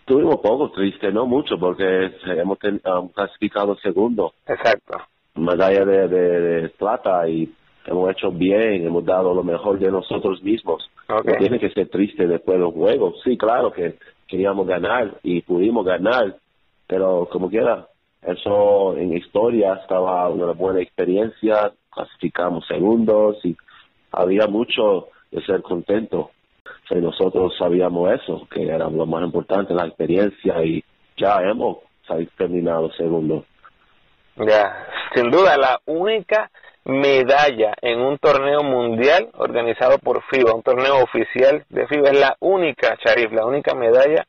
Estuvimos 0.00 0.36
poco 0.36 0.70
triste, 0.72 1.12
no 1.12 1.26
mucho, 1.26 1.58
porque 1.58 2.10
hemos 2.26 2.58
um, 2.62 3.08
clasificado 3.10 3.76
segundo. 3.76 4.32
Exacto. 4.46 4.98
Medalla 5.34 5.84
de, 5.84 6.08
de, 6.08 6.40
de 6.40 6.68
plata 6.70 7.28
y 7.28 7.52
hemos 7.86 8.10
hecho 8.10 8.30
bien, 8.30 8.86
hemos 8.86 9.04
dado 9.04 9.34
lo 9.34 9.42
mejor 9.42 9.78
de 9.78 9.90
nosotros 9.90 10.42
mismos. 10.42 10.88
No 11.08 11.22
tiene 11.38 11.58
que 11.58 11.70
ser 11.70 11.88
triste 11.88 12.26
después 12.26 12.58
de 12.58 12.64
los 12.64 12.74
juegos. 12.74 13.20
Sí, 13.24 13.36
claro 13.36 13.72
que 13.72 13.96
queríamos 14.26 14.66
ganar 14.66 15.18
y 15.22 15.42
pudimos 15.42 15.84
ganar, 15.84 16.36
pero 16.86 17.28
como 17.30 17.50
quiera, 17.50 17.86
eso 18.22 18.96
en 18.96 19.16
historia 19.16 19.74
estaba 19.74 20.28
una 20.28 20.52
buena 20.52 20.80
experiencia, 20.80 21.72
clasificamos 21.90 22.66
segundos 22.66 23.36
y 23.44 23.56
había 24.12 24.46
mucho 24.46 25.08
de 25.30 25.42
ser 25.44 25.62
contento. 25.62 26.30
O 26.90 26.94
nosotros 26.94 27.54
sabíamos 27.58 28.12
eso, 28.12 28.46
que 28.50 28.62
era 28.64 28.88
lo 28.88 29.06
más 29.06 29.24
importante, 29.24 29.74
la 29.74 29.86
experiencia 29.86 30.62
y 30.64 30.84
ya 31.16 31.38
hemos 31.42 31.78
terminado 32.36 32.90
segundo. 32.92 33.44
Ya, 34.36 34.88
sin 35.14 35.30
duda, 35.30 35.56
la 35.56 35.80
única 35.84 36.50
medalla 36.84 37.74
en 37.80 38.00
un 38.00 38.18
torneo 38.18 38.62
mundial 38.62 39.30
organizado 39.34 39.98
por 39.98 40.22
FIBA, 40.24 40.54
un 40.54 40.62
torneo 40.62 41.02
oficial 41.02 41.64
de 41.68 41.86
FIBA. 41.86 42.10
Es 42.10 42.20
la 42.20 42.36
única, 42.40 42.96
Sharif, 43.04 43.32
la 43.32 43.46
única 43.46 43.74
medalla 43.74 44.26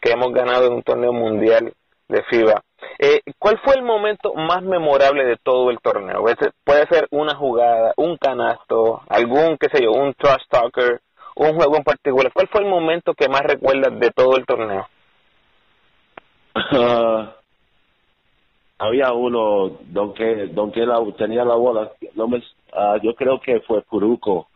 que 0.00 0.12
hemos 0.12 0.32
ganado 0.32 0.66
en 0.66 0.74
un 0.74 0.82
torneo 0.82 1.12
mundial 1.12 1.72
de 2.08 2.22
FIBA. 2.24 2.62
Eh, 2.98 3.20
¿Cuál 3.38 3.58
fue 3.64 3.74
el 3.74 3.82
momento 3.82 4.34
más 4.34 4.62
memorable 4.62 5.24
de 5.24 5.36
todo 5.36 5.70
el 5.70 5.78
torneo? 5.80 6.24
Puede 6.64 6.86
ser 6.88 7.06
una 7.10 7.34
jugada, 7.34 7.92
un 7.96 8.16
canasto, 8.16 9.02
algún, 9.08 9.56
qué 9.58 9.68
sé 9.72 9.82
yo, 9.82 9.92
un 9.92 10.14
trash 10.14 10.42
talker, 10.48 11.00
un 11.36 11.54
juego 11.54 11.76
en 11.76 11.84
particular. 11.84 12.32
¿Cuál 12.32 12.48
fue 12.48 12.62
el 12.62 12.68
momento 12.68 13.14
que 13.14 13.28
más 13.28 13.42
recuerdas 13.42 13.98
de 13.98 14.10
todo 14.10 14.36
el 14.36 14.46
torneo? 14.46 14.86
Ah, 16.54 17.34
había 18.80 19.12
uno 19.12 19.78
don 19.88 20.14
que 20.14 20.46
don 20.46 20.72
que 20.72 20.86
tenía 21.18 21.44
la 21.44 21.54
bola 21.54 21.92
no 22.14 22.28
me 22.28 22.42
ah, 22.72 22.96
yo 23.02 23.14
creo 23.14 23.38
que 23.38 23.60
fue 23.60 23.82
Puruco 23.82 24.48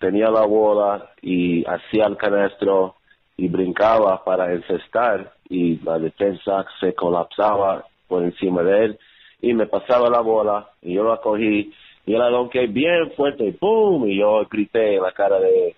tenía 0.00 0.30
la 0.30 0.44
bola 0.44 1.12
y 1.22 1.64
hacía 1.64 2.06
el 2.06 2.16
canastro 2.16 2.96
y 3.36 3.46
brincaba 3.48 4.24
para 4.24 4.52
encestar 4.52 5.32
y 5.48 5.78
la 5.84 6.00
defensa 6.00 6.66
se 6.80 6.92
colapsaba 6.94 7.84
por 8.08 8.24
encima 8.24 8.64
de 8.64 8.84
él 8.84 8.98
y 9.40 9.54
me 9.54 9.66
pasaba 9.66 10.10
la 10.10 10.20
bola 10.20 10.68
y 10.82 10.94
yo 10.94 11.04
la 11.04 11.18
cogí 11.18 11.72
y 12.04 12.12
la 12.12 12.30
donqué 12.30 12.66
bien 12.66 13.12
fuerte 13.12 13.52
¡pum! 13.52 14.08
y 14.08 14.18
yo 14.18 14.44
grité 14.50 14.96
en 14.96 15.02
la 15.02 15.12
cara 15.12 15.38
de, 15.38 15.76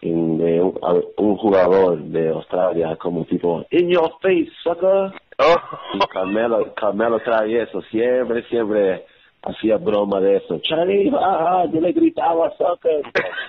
de 0.00 0.62
un, 0.62 1.36
jugador 1.36 1.98
de 1.98 2.30
Australia 2.30 2.96
como 2.96 3.24
tipo 3.26 3.66
in 3.70 3.90
your 3.90 4.10
face 4.22 4.50
sucker 4.62 5.12
oh. 5.38 5.56
y 5.94 5.98
Carmelo, 6.08 6.74
Carmelo 6.74 7.20
trae 7.20 7.62
eso 7.62 7.82
siempre 7.90 8.42
siempre 8.44 9.04
hacía 9.42 9.76
broma 9.78 10.20
de 10.20 10.36
eso. 10.36 10.58
Charlie, 10.60 11.10
ah, 11.18 11.64
yo 11.72 11.80
le 11.80 11.92
gritaba 11.92 12.50
soccer. 12.56 13.02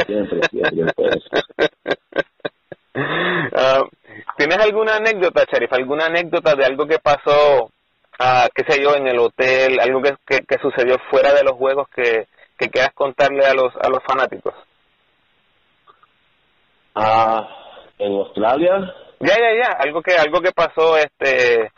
Siempre, 0.05 0.39
siempre. 0.49 0.93
Uh, 2.93 3.87
¿Tienes 4.37 4.57
alguna 4.57 4.97
anécdota, 4.97 5.45
Charif? 5.45 5.71
¿Alguna 5.73 6.05
anécdota 6.05 6.55
de 6.55 6.65
algo 6.65 6.85
que 6.85 6.99
pasó, 6.99 7.65
uh, 7.65 8.47
qué 8.53 8.63
sé 8.67 8.81
yo, 8.81 8.95
en 8.95 9.07
el 9.07 9.19
hotel? 9.19 9.79
¿Algo 9.79 10.01
que, 10.01 10.41
que, 10.45 10.57
sucedió 10.59 10.97
fuera 11.09 11.33
de 11.33 11.43
los 11.43 11.53
juegos 11.53 11.87
que, 11.89 12.27
que 12.57 12.69
quieras 12.69 12.93
contarle 12.93 13.45
a 13.45 13.53
los, 13.53 13.73
a 13.77 13.89
los 13.89 13.99
fanáticos? 14.03 14.53
Ah, 16.95 17.47
¿En 17.97 18.13
Australia? 18.13 18.93
Ya, 19.19 19.35
ya, 19.37 19.53
ya. 19.63 19.71
Algo 19.79 20.01
que, 20.01 20.13
algo 20.13 20.41
que 20.41 20.51
pasó, 20.51 20.97
este 20.97 21.71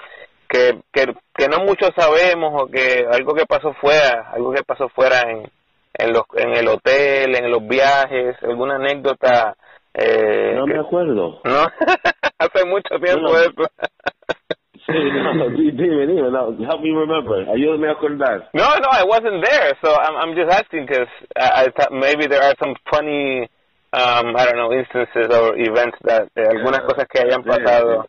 que, 0.54 0.80
que, 0.92 1.14
que 1.36 1.48
no 1.48 1.66
mucho 1.66 1.88
sabemos 1.98 2.54
o 2.62 2.68
que 2.68 3.06
algo 3.12 3.34
que 3.34 3.46
pasó 3.46 3.74
fuera, 3.74 4.30
algo 4.32 4.54
que 4.54 4.64
pasó 4.64 4.88
fuera 4.90 5.22
en, 5.22 5.50
en, 5.96 6.14
los, 6.14 6.24
en 6.36 6.56
el 6.56 6.68
hotel, 6.68 7.36
en 7.36 7.50
los 7.52 7.68
viajes, 7.68 8.36
alguna 8.44 8.76
anécdota. 8.76 9.56
Eh, 9.96 10.54
no 10.56 10.68
me 10.68 10.80
acuerdo. 10.80 11.40
No, 11.44 11.68
hace 12.38 12.66
mucho 12.66 13.00
tiempo 13.04 13.30
no. 13.30 13.38
eso. 13.38 13.52
sí, 14.86 14.94
no, 14.94 15.50
dime, 15.50 16.08
dime, 16.08 16.32
no, 16.32 16.50
help 16.60 16.82
me 16.82 16.92
remember. 16.92 17.50
Ayúdame 17.50 17.90
a 17.90 17.94
acordar. 17.94 18.50
No, 18.54 18.64
no, 18.64 18.90
I 18.92 19.04
wasn't 19.06 19.44
there, 19.44 19.74
so 19.82 19.90
I'm, 19.92 20.16
I'm 20.18 20.36
just 20.36 20.52
asking 20.52 20.86
because 20.86 21.10
I, 21.36 21.66
I 21.66 21.72
thought 21.72 21.92
maybe 21.92 22.28
there 22.28 22.44
are 22.44 22.56
some 22.60 22.76
funny, 22.92 23.50
um, 23.94 24.36
I 24.36 24.46
don't 24.46 24.58
know, 24.58 24.74
instances 24.74 25.30
or 25.30 25.56
events 25.56 25.98
that, 26.04 26.30
eh, 26.36 26.48
algunas 26.50 26.82
cosas 26.82 27.06
que 27.08 27.22
hayan 27.22 27.44
pasado. 27.44 28.06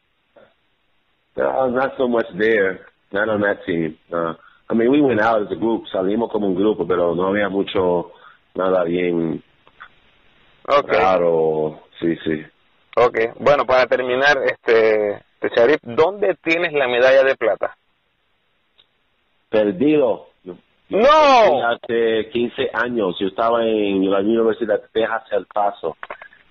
Uh, 1.37 1.69
not 1.69 1.93
so 1.99 2.09
much 2.09 2.27
there, 2.39 2.87
not 3.13 3.29
on 3.29 3.43
that 3.43 3.59
team. 3.67 3.99
Uh, 4.11 4.33
I 4.71 4.75
mean, 4.75 4.91
we 4.91 5.03
went 5.03 5.21
out 5.21 5.43
as 5.43 5.53
a 5.53 5.57
group, 5.57 5.85
salimos 5.93 6.31
como 6.31 6.47
un 6.47 6.55
grupo, 6.55 6.87
pero 6.87 7.15
no 7.15 7.29
había 7.29 7.51
mucho, 7.51 8.13
nada 8.55 8.85
bien 8.85 9.43
okay. 10.67 10.99
raro, 10.99 11.83
sí, 12.01 12.17
sí. 12.25 12.43
Okay, 12.97 13.27
bueno, 13.39 13.67
para 13.67 13.87
terminar, 13.87 14.39
este, 14.47 15.23
este 15.41 15.49
Sharif, 15.55 15.81
¿dónde 15.83 16.35
tienes 16.43 16.73
la 16.73 16.89
medalla 16.89 17.25
de 17.25 17.35
plata? 17.37 17.77
Perdido. 19.51 20.29
No. 20.89 21.67
Hace 21.67 22.29
15 22.31 22.71
años, 22.73 23.17
yo 23.19 23.29
estaba 23.29 23.67
en 23.67 24.11
la 24.11 24.21
Universidad 24.21 24.81
de 24.81 24.89
Texas, 24.93 25.25
El 25.33 25.47
Paso, 25.47 25.97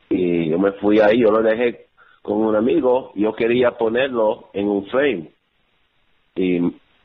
y 0.10 0.50
yo 0.50 0.60
me 0.60 0.72
fui 0.74 1.00
ahí, 1.00 1.20
yo 1.20 1.32
lo 1.32 1.42
dejé 1.42 1.88
con 2.22 2.38
un 2.38 2.56
amigo, 2.56 3.12
yo 3.16 3.34
quería 3.34 3.72
ponerlo 3.72 4.50
en 4.54 4.68
un 4.68 4.86
frame. 4.88 5.32
Y 6.36 6.60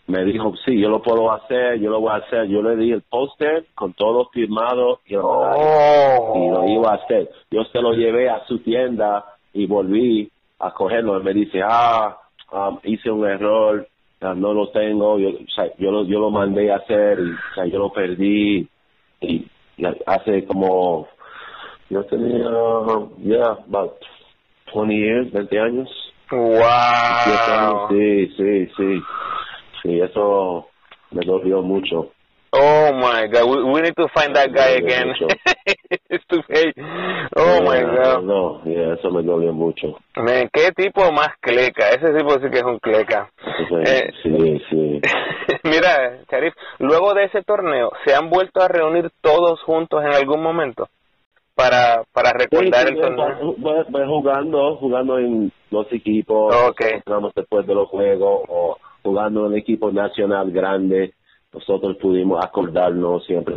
me 0.08 0.24
dijo, 0.24 0.54
sí, 0.64 0.80
yo 0.80 0.88
lo 0.88 1.02
puedo 1.02 1.30
hacer, 1.30 1.78
yo 1.80 1.90
lo 1.90 2.00
voy 2.00 2.12
a 2.12 2.24
hacer. 2.24 2.46
Yo 2.46 2.62
le 2.62 2.76
di 2.76 2.92
el 2.92 3.02
póster 3.02 3.66
con 3.74 3.92
todo 3.92 4.30
firmado 4.30 5.00
y, 5.04 5.16
oh. 5.16 6.32
y 6.34 6.50
lo 6.50 6.66
iba 6.66 6.92
a 6.92 6.94
hacer. 6.94 7.28
Yo 7.50 7.62
se 7.64 7.80
lo 7.80 7.92
llevé 7.92 8.30
a 8.30 8.44
su 8.46 8.60
tienda 8.60 9.24
y 9.52 9.66
volví 9.66 10.30
a 10.60 10.70
cogerlo. 10.72 11.20
Y 11.20 11.24
me 11.24 11.34
dice, 11.34 11.60
ah, 11.62 12.16
um, 12.50 12.78
hice 12.84 13.10
un 13.10 13.28
error, 13.28 13.86
no 14.20 14.54
lo 14.54 14.68
tengo. 14.70 15.18
Yo, 15.18 15.30
yo, 15.78 15.90
lo, 15.90 16.04
yo 16.04 16.18
lo 16.18 16.30
mandé 16.30 16.72
a 16.72 16.76
hacer 16.76 17.18
y 17.64 17.70
yo 17.70 17.78
lo 17.78 17.92
perdí. 17.92 18.68
Y, 19.20 19.46
hace 20.06 20.44
como, 20.44 21.08
yo 21.88 22.04
tenía, 22.04 22.50
ya, 23.18 23.56
yeah, 23.66 23.88
20 24.74 24.94
years, 24.94 25.32
20 25.32 25.60
años. 25.60 25.88
Wow. 26.30 27.88
Sí, 27.88 28.26
sí, 28.36 28.66
sí. 28.76 29.02
Sí, 29.82 30.00
eso 30.00 30.66
me 31.10 31.24
dolió 31.24 31.62
mucho. 31.62 32.10
Oh 32.50 32.92
my 32.94 33.28
God, 33.28 33.48
we, 33.48 33.72
we 33.72 33.80
need 33.82 33.94
to 33.96 34.08
find 34.14 34.34
that 34.34 34.52
guy 34.52 34.76
again. 34.76 35.14
oh 37.36 37.60
my 37.62 37.82
God. 37.82 38.22
No, 38.24 38.64
yeah, 38.64 38.94
eso 38.94 39.10
me 39.10 39.22
dolió 39.22 39.52
mucho. 39.52 39.98
Man, 40.16 40.48
qué 40.52 40.72
tipo 40.72 41.10
más 41.12 41.36
cleca. 41.40 41.90
Ese 41.90 42.12
tipo 42.12 42.38
sí 42.40 42.50
que 42.50 42.58
es 42.58 42.64
un 42.64 42.78
cleca. 42.78 43.30
Eh, 43.84 44.10
sí, 44.22 44.60
sí. 44.70 45.00
Mira, 45.64 46.18
Sharif, 46.30 46.54
luego 46.78 47.14
de 47.14 47.24
ese 47.24 47.42
torneo, 47.42 47.92
¿se 48.04 48.14
han 48.14 48.30
vuelto 48.30 48.60
a 48.60 48.68
reunir 48.68 49.10
todos 49.20 49.62
juntos 49.62 50.02
en 50.04 50.12
algún 50.12 50.42
momento? 50.42 50.88
para, 51.58 52.04
para 52.12 52.32
recordar 52.32 52.86
el 52.88 53.00
torneo? 53.00 53.56
jugando, 54.06 54.76
jugando 54.76 55.18
en 55.18 55.50
los 55.72 55.92
equipos, 55.92 56.54
okay. 56.68 57.00
después 57.34 57.66
de 57.66 57.74
los 57.74 57.88
juegos 57.88 58.42
o 58.48 58.78
jugando 59.02 59.46
en 59.46 59.54
el 59.54 59.58
equipo 59.58 59.90
nacional 59.90 60.52
grande, 60.52 61.14
nosotros 61.52 61.96
pudimos 61.96 62.44
acordarnos 62.44 63.26
siempre, 63.26 63.56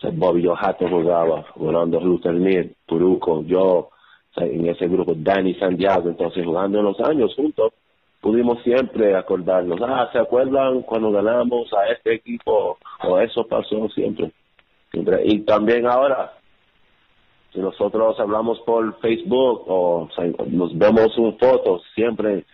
porque 0.00 0.16
Bobby 0.16 0.44
Johato 0.44 0.88
jugaba, 0.88 1.44
Rolando 1.56 2.00
Luther 2.00 2.74
Puruco, 2.86 3.42
yo, 3.44 3.90
en 4.36 4.66
ese 4.66 4.86
grupo, 4.88 5.14
Danny 5.16 5.54
Santiago, 5.54 6.08
entonces 6.08 6.44
jugando 6.44 6.78
en 6.78 6.84
los 6.84 7.00
años 7.00 7.34
juntos, 7.34 7.72
pudimos 8.20 8.62
siempre 8.62 9.16
acordarnos, 9.16 9.80
ah, 9.82 10.08
¿se 10.12 10.18
acuerdan 10.18 10.82
cuando 10.82 11.10
ganamos 11.10 11.72
a 11.74 11.92
este 11.92 12.14
equipo? 12.14 12.78
O 13.02 13.18
eso 13.18 13.46
pasó 13.46 13.88
siempre. 13.90 14.32
Y 15.24 15.40
también 15.40 15.86
ahora, 15.86 16.32
si 17.52 17.60
nosotros 17.60 18.18
hablamos 18.18 18.60
por 18.60 18.98
Facebook 19.00 19.64
o, 19.66 20.08
nos 20.46 20.76
vemos 20.76 21.16
un 21.18 21.36
foto, 21.38 21.80
siempre 21.94 22.44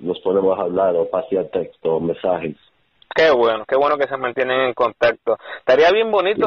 nos 0.00 0.18
podemos 0.20 0.58
hablar 0.58 0.96
o 0.96 1.08
pasear 1.08 1.46
texto 1.46 1.96
o 1.96 2.00
mensajes. 2.00 2.56
Qué 3.14 3.30
bueno, 3.30 3.64
qué 3.68 3.76
bueno 3.76 3.96
que 3.96 4.08
se 4.08 4.16
mantienen 4.16 4.60
en 4.62 4.74
contacto. 4.74 5.38
Estaría 5.58 5.90
bien 5.92 6.10
bonito 6.10 6.46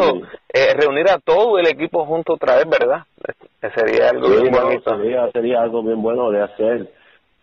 eh, 0.53 0.73
reunir 0.75 1.09
a 1.09 1.17
todo 1.19 1.57
el 1.57 1.67
equipo 1.67 2.05
junto 2.05 2.33
otra 2.33 2.57
vez, 2.57 2.65
¿verdad? 2.67 3.05
Sería 3.73 4.09
algo 4.09 4.27
bien 4.27 4.51
bonito. 4.51 4.97
Sería, 4.97 5.31
sería 5.31 5.61
algo 5.61 5.81
bien 5.81 6.01
bueno 6.01 6.29
de 6.29 6.43
hacer 6.43 6.91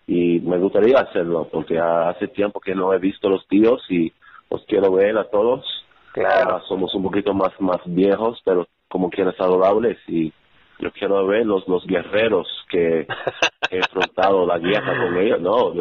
y 0.06 0.40
me 0.40 0.58
gustaría 0.58 0.98
hacerlo 0.98 1.48
porque 1.50 1.78
hace 1.78 2.28
tiempo 2.28 2.60
que 2.60 2.74
no 2.74 2.92
he 2.92 2.98
visto 2.98 3.30
los 3.30 3.46
tíos 3.48 3.82
y 3.88 4.12
los 4.50 4.62
quiero 4.66 4.92
ver 4.92 5.16
a 5.16 5.24
todos. 5.24 5.64
Claro. 6.12 6.60
somos 6.68 6.94
un 6.94 7.02
poquito 7.02 7.34
más 7.34 7.50
más 7.58 7.80
viejos, 7.86 8.40
pero 8.44 8.68
como 8.88 9.10
quieras 9.10 9.34
adorables 9.40 9.98
y 10.06 10.32
yo 10.78 10.92
quiero 10.92 11.26
ver 11.26 11.44
los, 11.46 11.66
los 11.66 11.84
guerreros 11.86 12.46
que 12.68 13.06
he 13.74 13.78
enfrentado 13.78 14.46
la 14.46 14.58
guerra 14.58 14.96
con 14.98 15.16
ellos. 15.20 15.40
No, 15.40 15.72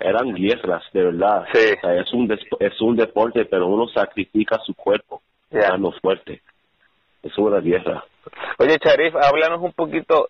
eran 0.00 0.34
guerras, 0.34 0.84
de 0.92 1.04
verdad. 1.04 1.44
es, 1.52 2.12
un 2.12 2.30
es 2.60 2.80
un 2.80 2.96
deporte, 2.96 3.44
pero 3.44 3.66
uno 3.66 3.88
sacrifica 3.88 4.58
su 4.64 4.74
cuerpo, 4.74 5.22
yeah. 5.50 5.78
fuerte. 6.00 6.42
Es 7.22 7.36
una 7.36 7.60
guerra. 7.60 8.04
Oye, 8.58 8.78
Charif, 8.78 9.14
háblanos 9.16 9.60
un 9.60 9.72
poquito, 9.72 10.26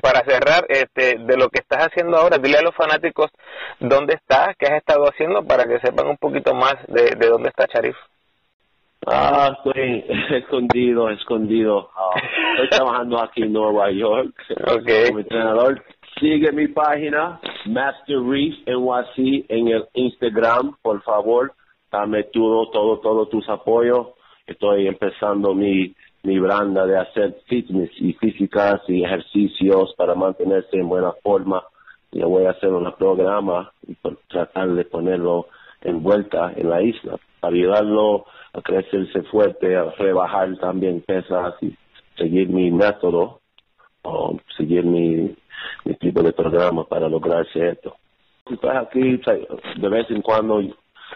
para 0.00 0.20
cerrar, 0.24 0.64
este, 0.68 1.18
de 1.18 1.36
lo 1.36 1.48
que 1.48 1.60
estás 1.60 1.86
haciendo 1.86 2.16
ahora. 2.16 2.38
Dile 2.38 2.58
a 2.58 2.62
los 2.62 2.74
fanáticos 2.74 3.30
dónde 3.80 4.14
estás, 4.14 4.56
qué 4.58 4.66
has 4.66 4.78
estado 4.78 5.04
haciendo, 5.04 5.44
para 5.44 5.64
que 5.64 5.80
sepan 5.80 6.06
un 6.08 6.16
poquito 6.16 6.54
más 6.54 6.74
de, 6.86 7.16
de 7.16 7.28
dónde 7.28 7.48
está 7.48 7.66
Charif. 7.66 7.96
Ah, 9.06 9.56
estoy 9.56 10.04
escondido, 10.36 11.10
escondido. 11.10 11.90
Estoy 12.54 12.68
trabajando 12.70 13.22
aquí 13.22 13.42
en 13.42 13.52
Nueva 13.52 13.90
York 13.90 14.34
okay. 14.66 15.06
como 15.06 15.20
entrenador. 15.20 15.82
Sigue 16.20 16.50
mi 16.50 16.66
página, 16.66 17.38
Master 17.66 18.20
Reef 18.20 18.56
NYC, 18.66 19.46
en 19.48 19.68
el 19.68 19.84
Instagram, 19.94 20.76
por 20.82 21.00
favor. 21.02 21.52
Dame 21.92 22.24
todo, 22.24 22.70
todo, 22.70 22.98
todo 22.98 23.26
tus 23.26 23.48
apoyos. 23.48 24.08
Estoy 24.44 24.88
empezando 24.88 25.54
mi, 25.54 25.94
mi 26.24 26.40
branda 26.40 26.86
de 26.86 26.98
hacer 26.98 27.36
fitness 27.46 27.90
y 28.00 28.14
físicas 28.14 28.80
y 28.88 29.04
ejercicios 29.04 29.94
para 29.96 30.16
mantenerse 30.16 30.76
en 30.76 30.88
buena 30.88 31.12
forma. 31.22 31.62
yo 32.10 32.28
voy 32.28 32.46
a 32.46 32.50
hacer 32.50 32.70
un 32.70 32.92
programa 32.96 33.70
y 33.86 33.94
tratar 34.28 34.70
de 34.70 34.84
ponerlo 34.86 35.46
en 35.82 36.02
vuelta 36.02 36.52
en 36.56 36.68
la 36.68 36.82
isla 36.82 37.16
para 37.38 37.54
ayudarlo 37.54 38.26
a 38.54 38.60
crecerse 38.60 39.22
fuerte, 39.30 39.76
a 39.76 39.84
rebajar 39.92 40.56
también 40.56 41.00
pesas 41.00 41.54
y 41.62 41.76
seguir 42.16 42.48
mi 42.48 42.72
método 42.72 43.38
o 44.08 44.38
seguir 44.56 44.84
mi, 44.84 45.34
mi 45.84 45.94
tipo 45.94 46.22
de 46.22 46.32
programa 46.32 46.84
para 46.84 47.08
lograrse 47.08 47.70
esto. 47.70 47.96
Pues 48.44 48.76
aquí 48.76 49.20
de 49.76 49.88
vez 49.88 50.10
en 50.10 50.22
cuando 50.22 50.60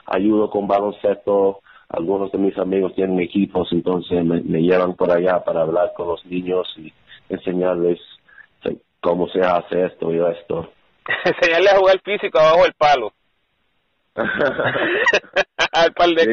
ayudo 0.06 0.50
con 0.50 0.68
baloncesto, 0.68 1.60
algunos 1.88 2.30
de 2.32 2.38
mis 2.38 2.56
amigos 2.58 2.94
tienen 2.94 3.20
equipos, 3.20 3.68
entonces 3.72 4.24
me, 4.24 4.40
me 4.40 4.60
llevan 4.62 4.94
por 4.94 5.10
allá 5.10 5.42
para 5.44 5.62
hablar 5.62 5.92
con 5.96 6.08
los 6.08 6.24
niños 6.26 6.66
y 6.76 6.92
enseñarles 7.28 7.98
cómo 9.02 9.28
se 9.28 9.40
hace 9.40 9.86
esto 9.86 10.12
y 10.12 10.18
esto. 10.18 10.72
Enseñarles 11.24 11.72
a 11.72 11.78
jugar 11.78 12.00
físico 12.02 12.38
abajo 12.38 12.64
el 12.64 12.72
palo. 12.74 13.12
al 15.72 15.92
palo 15.94 16.14
de 16.14 16.22
sí, 16.22 16.30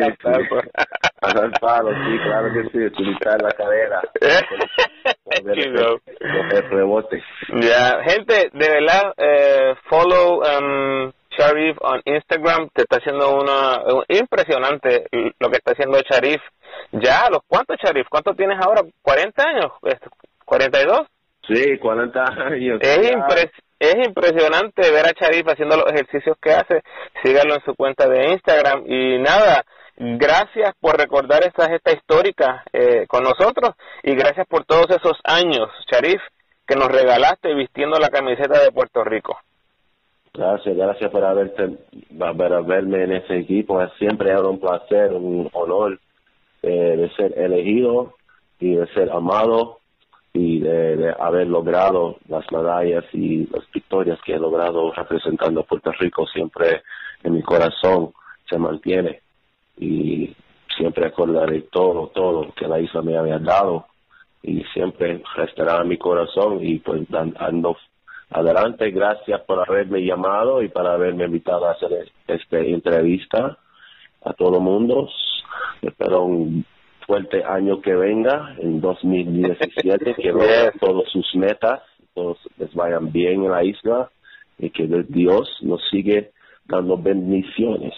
Al 1.22 1.52
palo, 1.60 1.92
sí, 1.92 2.20
claro 2.24 2.54
que 2.54 2.70
sí, 2.70 2.86
utilizar 2.86 3.42
la 3.42 3.52
cadera. 3.52 4.02
el 5.26 6.70
rebote. 6.70 7.24
Ya, 7.62 8.04
gente, 8.04 8.50
de 8.54 8.70
verdad, 8.70 9.14
eh, 9.18 9.76
follow 9.90 10.42
um, 10.42 11.12
Sharif 11.38 11.78
on 11.82 12.02
Instagram, 12.04 12.70
te 12.74 12.82
está 12.82 12.98
haciendo 12.98 13.34
una 13.36 13.82
impresionante 14.10 15.06
lo 15.40 15.50
que 15.50 15.58
está 15.58 15.72
haciendo 15.72 16.00
Sharif. 16.02 16.42
Ya, 16.92 17.30
¿los 17.30 17.42
cuántos 17.48 17.78
Sharif? 17.78 18.08
¿Cuántos 18.10 18.36
tienes 18.36 18.58
ahora? 18.62 18.82
¿40 19.04 19.34
años? 19.46 19.72
¿42? 20.46 21.08
Sí, 21.48 21.78
40 21.78 22.24
años. 22.24 22.80
Es, 22.82 23.52
es 23.80 23.96
impresionante 23.96 24.92
ver 24.92 25.06
a 25.06 25.14
Sharif 25.14 25.48
haciendo 25.48 25.78
los 25.78 25.92
ejercicios 25.92 26.38
que 26.42 26.52
hace. 26.52 26.84
Sígalo 27.24 27.56
en 27.56 27.62
su 27.62 27.76
cuenta 27.76 28.08
de 28.08 28.34
Instagram. 28.34 28.84
Y 28.86 29.18
nada, 29.20 29.64
gracias 29.96 30.76
por 30.82 30.98
recordar 30.98 31.44
esta 31.44 31.70
gesta 31.70 31.94
histórica 31.94 32.64
eh, 32.74 33.06
con 33.08 33.24
nosotros 33.24 33.76
y 34.04 34.16
gracias 34.16 34.46
por 34.48 34.66
todos 34.66 34.88
esos 34.90 35.18
años, 35.24 35.70
Sharif, 35.90 36.22
que 36.68 36.76
nos 36.76 36.90
regalaste 36.90 37.54
vistiendo 37.56 37.98
la 38.00 38.10
camiseta 38.10 38.62
de 38.62 38.72
Puerto 38.72 39.04
Rico. 39.04 39.38
Gracias, 40.34 40.76
gracias 40.76 41.10
por 41.10 41.24
haberte, 41.24 41.64
en 41.64 43.12
ese 43.14 43.38
equipo. 43.38 43.82
Siempre 43.98 44.32
es 44.32 44.42
un 44.42 44.60
placer, 44.60 45.12
un 45.14 45.50
honor 45.54 46.00
eh, 46.62 46.70
de 46.70 47.10
ser 47.16 47.38
elegido 47.38 48.14
y 48.60 48.76
de 48.76 48.88
ser 48.94 49.10
amado 49.12 49.79
y 50.40 50.60
de, 50.60 51.14
haber 51.20 51.48
logrado 51.48 52.18
las 52.30 52.50
medallas 52.52 53.04
y 53.12 53.46
las 53.48 53.70
victorias 53.74 54.20
que 54.26 54.34
he 54.34 54.40
logrado 54.40 54.92
representando 54.94 55.64
Puerto 55.64 55.92
Rico 56.00 56.26
siempre 56.28 56.84
en 57.24 57.34
mi 57.34 57.42
corazón 57.42 58.14
se 58.50 58.58
mantiene. 58.58 59.22
Y 59.78 60.34
siempre 60.78 61.08
acordaré 61.08 61.64
todo, 61.64 62.08
todo 62.08 62.54
que 62.56 62.68
la 62.68 62.80
isla 62.80 63.02
me 63.02 63.18
había 63.18 63.40
dado. 63.40 63.88
Y 64.42 64.64
siempre 64.74 65.22
restará 65.36 65.82
en 65.82 65.90
mi 65.90 65.98
corazón 65.98 66.64
y 66.64 66.80
pues 66.80 67.02
ando 67.38 67.76
adelante, 68.30 68.92
gracias 68.92 69.42
por 69.42 69.60
haberme 69.60 70.06
llamado 70.06 70.62
y 70.62 70.70
por 70.70 70.88
haberme 70.88 71.26
invitado 71.26 71.66
a 71.66 71.72
hacer 71.72 72.12
esta 72.28 72.60
entrevista 72.60 73.58
a 74.24 74.34
todo 74.34 74.58
el 74.58 74.64
mundo. 74.64 75.10
Espero 75.82 76.24
un 76.24 76.66
fuerte 77.10 77.44
año 77.44 77.82
que 77.82 77.96
venga, 77.96 78.54
en 78.60 78.80
2017, 78.80 80.14
que 80.22 80.32
vean 80.32 80.72
todas 80.80 81.10
sus 81.12 81.26
metas, 81.34 81.82
todos 82.14 82.38
les 82.58 82.72
vayan 82.76 83.12
bien 83.12 83.46
en 83.46 83.52
la 83.52 83.64
isla 83.64 84.12
y 84.60 84.70
que 84.70 84.88
Dios 85.08 85.50
nos 85.62 85.82
sigue 85.90 86.32
dando 86.66 86.98
bendiciones. 86.98 87.96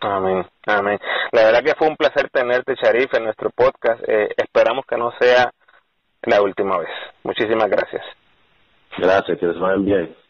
Amén, 0.00 0.42
amén. 0.66 0.98
La 1.32 1.44
verdad 1.44 1.62
que 1.64 1.74
fue 1.74 1.88
un 1.88 1.96
placer 1.96 2.30
tenerte, 2.30 2.74
Sharif, 2.82 3.12
en 3.14 3.24
nuestro 3.24 3.50
podcast. 3.50 4.02
Eh, 4.08 4.28
esperamos 4.38 4.86
que 4.86 4.96
no 4.96 5.12
sea 5.20 5.52
la 6.22 6.40
última 6.40 6.78
vez. 6.78 6.88
Muchísimas 7.24 7.68
gracias. 7.68 8.04
Gracias, 8.96 9.38
que 9.38 9.46
les 9.46 9.58
vayan 9.58 9.84
bien. 9.84 10.23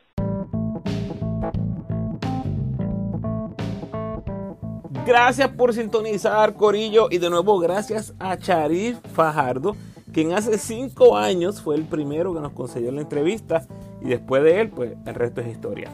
Gracias 5.06 5.50
por 5.50 5.74
sintonizar, 5.74 6.54
Corillo. 6.54 7.08
Y 7.10 7.18
de 7.18 7.28
nuevo, 7.28 7.58
gracias 7.58 8.14
a 8.18 8.38
Charif 8.38 8.96
Fajardo, 9.12 9.76
quien 10.14 10.32
hace 10.32 10.56
cinco 10.56 11.18
años 11.18 11.60
fue 11.60 11.76
el 11.76 11.84
primero 11.84 12.32
que 12.32 12.40
nos 12.40 12.52
concedió 12.52 12.90
la 12.90 13.02
entrevista. 13.02 13.66
Y 14.00 14.08
después 14.08 14.42
de 14.42 14.62
él, 14.62 14.70
pues 14.70 14.94
el 15.04 15.14
resto 15.14 15.42
es 15.42 15.48
historia. 15.48 15.90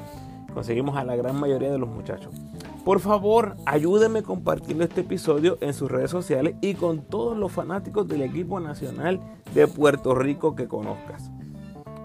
Conseguimos 0.54 0.96
a 0.96 1.02
la 1.02 1.16
gran 1.16 1.40
mayoría 1.40 1.72
de 1.72 1.78
los 1.78 1.88
muchachos. 1.88 2.32
Por 2.84 3.00
favor, 3.00 3.56
ayúdenme 3.66 4.22
compartiendo 4.22 4.84
este 4.84 5.00
episodio 5.00 5.58
en 5.60 5.74
sus 5.74 5.90
redes 5.90 6.12
sociales 6.12 6.54
y 6.60 6.74
con 6.74 7.02
todos 7.02 7.36
los 7.36 7.50
fanáticos 7.50 8.06
del 8.06 8.22
equipo 8.22 8.60
nacional 8.60 9.18
de 9.54 9.66
Puerto 9.66 10.14
Rico 10.14 10.54
que 10.54 10.68
conozcas. 10.68 11.30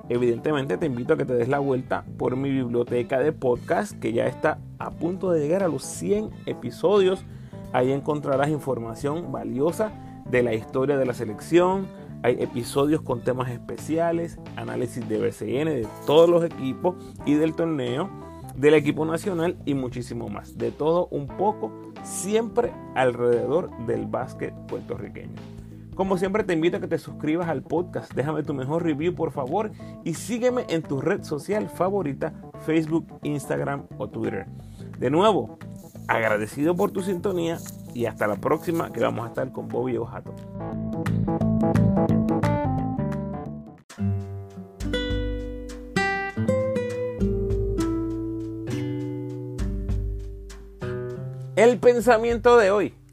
Evidentemente 0.08 0.78
te 0.78 0.86
invito 0.86 1.14
a 1.14 1.18
que 1.18 1.26
te 1.26 1.34
des 1.34 1.48
la 1.48 1.60
vuelta 1.60 2.06
por 2.18 2.36
mi 2.36 2.52
biblioteca 2.52 3.20
de 3.20 3.32
podcast 3.32 4.00
que 4.00 4.14
ya 4.14 4.28
está 4.28 4.60
a 4.78 4.92
punto 4.92 5.32
de 5.32 5.40
llegar 5.40 5.64
a 5.64 5.68
los 5.68 5.84
100 5.84 6.30
episodios. 6.46 7.26
Ahí 7.74 7.92
encontrarás 7.92 8.50
información 8.50 9.32
valiosa 9.32 9.92
de 10.30 10.44
la 10.44 10.54
historia 10.54 10.98
de 10.98 11.06
la 11.06 11.14
selección. 11.14 11.88
Hay 12.22 12.38
episodios 12.40 13.02
con 13.02 13.24
temas 13.24 13.50
especiales, 13.50 14.38
análisis 14.56 15.08
de 15.10 15.18
BCN, 15.18 15.66
de 15.66 15.88
todos 16.06 16.30
los 16.30 16.44
equipos 16.44 16.96
y 17.26 17.34
del 17.34 17.56
torneo, 17.56 18.10
del 18.56 18.76
equipo 18.76 19.06
nacional 19.06 19.58
y 19.66 19.74
muchísimo 19.74 20.30
más. 20.30 20.58
De 20.58 20.72
todo 20.72 21.08
un 21.10 21.28
poco, 21.28 21.72
siempre 22.04 22.72
alrededor 22.94 23.76
del 23.86 24.06
básquet 24.06 24.54
puertorriqueño. 24.68 25.55
Como 25.96 26.18
siempre 26.18 26.44
te 26.44 26.52
invito 26.52 26.76
a 26.76 26.80
que 26.82 26.88
te 26.88 26.98
suscribas 26.98 27.48
al 27.48 27.64
podcast, 27.64 28.14
déjame 28.14 28.44
tu 28.44 28.54
mejor 28.54 28.84
review 28.84 29.16
por 29.16 29.32
favor 29.32 29.72
y 30.04 30.14
sígueme 30.14 30.66
en 30.68 30.84
tu 30.84 31.00
red 31.00 31.24
social 31.24 31.70
favorita, 31.70 32.34
Facebook, 32.66 33.08
Instagram 33.24 33.88
o 33.98 34.10
Twitter. 34.10 34.46
De 35.00 35.10
nuevo, 35.10 35.58
agradecido 36.10 36.76
por 36.76 36.92
tu 36.92 37.02
sintonía 37.02 37.60
y 37.94 38.08
hasta 38.08 38.28
la 38.28 38.36
próxima 38.36 38.92
que 38.92 39.00
vamos 39.00 39.24
a 39.24 39.30
estar 39.30 39.54
con 39.54 39.70
Bobby 39.70 39.96
Ojato. 39.96 40.36
El 51.56 51.80
pensamiento 51.80 52.58
de 52.58 52.72
hoy. 52.72 53.05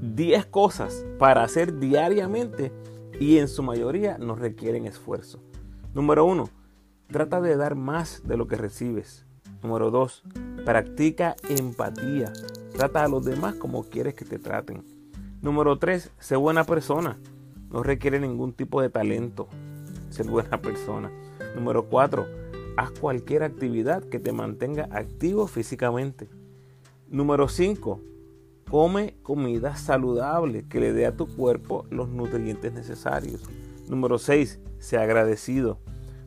10 0.00 0.46
cosas 0.46 1.04
para 1.18 1.42
hacer 1.42 1.78
diariamente 1.78 2.72
y 3.18 3.38
en 3.38 3.48
su 3.48 3.62
mayoría 3.62 4.16
no 4.16 4.34
requieren 4.34 4.86
esfuerzo. 4.86 5.42
Número 5.94 6.24
1. 6.24 6.48
Trata 7.08 7.40
de 7.40 7.56
dar 7.56 7.74
más 7.74 8.22
de 8.26 8.36
lo 8.36 8.46
que 8.46 8.56
recibes. 8.56 9.26
Número 9.62 9.90
2. 9.90 10.22
Practica 10.64 11.36
empatía. 11.48 12.32
Trata 12.72 13.04
a 13.04 13.08
los 13.08 13.24
demás 13.24 13.56
como 13.56 13.84
quieres 13.84 14.14
que 14.14 14.24
te 14.24 14.38
traten. 14.38 14.84
Número 15.42 15.78
3. 15.78 16.12
Sé 16.18 16.36
buena 16.36 16.64
persona. 16.64 17.18
No 17.70 17.82
requiere 17.82 18.20
ningún 18.20 18.54
tipo 18.54 18.80
de 18.80 18.88
talento. 18.88 19.48
Ser 20.08 20.26
buena 20.26 20.58
persona. 20.62 21.10
Número 21.54 21.90
4. 21.90 22.26
Haz 22.78 22.90
cualquier 22.92 23.42
actividad 23.42 24.02
que 24.04 24.18
te 24.18 24.32
mantenga 24.32 24.88
activo 24.92 25.46
físicamente. 25.46 26.30
Número 27.08 27.48
5 27.48 28.00
Come 28.70 29.16
comida 29.24 29.74
saludable 29.74 30.64
que 30.68 30.78
le 30.78 30.92
dé 30.92 31.04
a 31.04 31.16
tu 31.16 31.26
cuerpo 31.26 31.86
los 31.90 32.08
nutrientes 32.08 32.72
necesarios. 32.72 33.42
Número 33.88 34.16
6. 34.16 34.60
Sea 34.78 35.02
agradecido. 35.02 35.80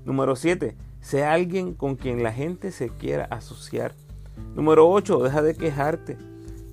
Número 0.04 0.36
7. 0.36 0.76
Sea 1.00 1.32
alguien 1.32 1.74
con 1.74 1.96
quien 1.96 2.22
la 2.22 2.34
gente 2.34 2.72
se 2.72 2.89
quiera 2.89 3.24
asociar. 3.26 3.94
Número 4.56 4.89
8. 4.89 5.24
Deja 5.24 5.41
de 5.41 5.56
quejarte. 5.56 6.18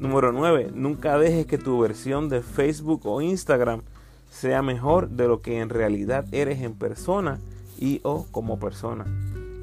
Número 0.01 0.33
9. 0.33 0.73
Nunca 0.75 1.16
dejes 1.18 1.47
que 1.47 1.57
tu 1.57 1.79
versión 1.79 2.29
de 2.29 2.43
Facebook 2.43 3.03
o 3.05 3.21
Instagram 3.21 3.83
sea 4.29 4.62
mejor 4.62 5.11
de 5.11 5.29
lo 5.29 5.41
que 5.41 5.61
en 5.61 5.68
realidad 5.68 6.25
eres 6.33 6.62
en 6.62 6.75
persona 6.75 7.39
y 7.79 8.01
o 8.03 8.27
como 8.33 8.59
persona. 8.59 9.05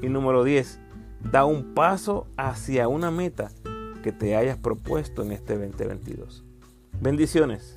Y 0.00 0.08
número 0.08 0.42
10. 0.42 0.80
Da 1.30 1.44
un 1.44 1.74
paso 1.74 2.26
hacia 2.38 2.88
una 2.88 3.10
meta 3.10 3.50
que 4.02 4.12
te 4.12 4.36
hayas 4.36 4.58
propuesto 4.58 5.22
en 5.22 5.32
este 5.32 5.56
2022. 5.58 6.44
Bendiciones. 7.00 7.76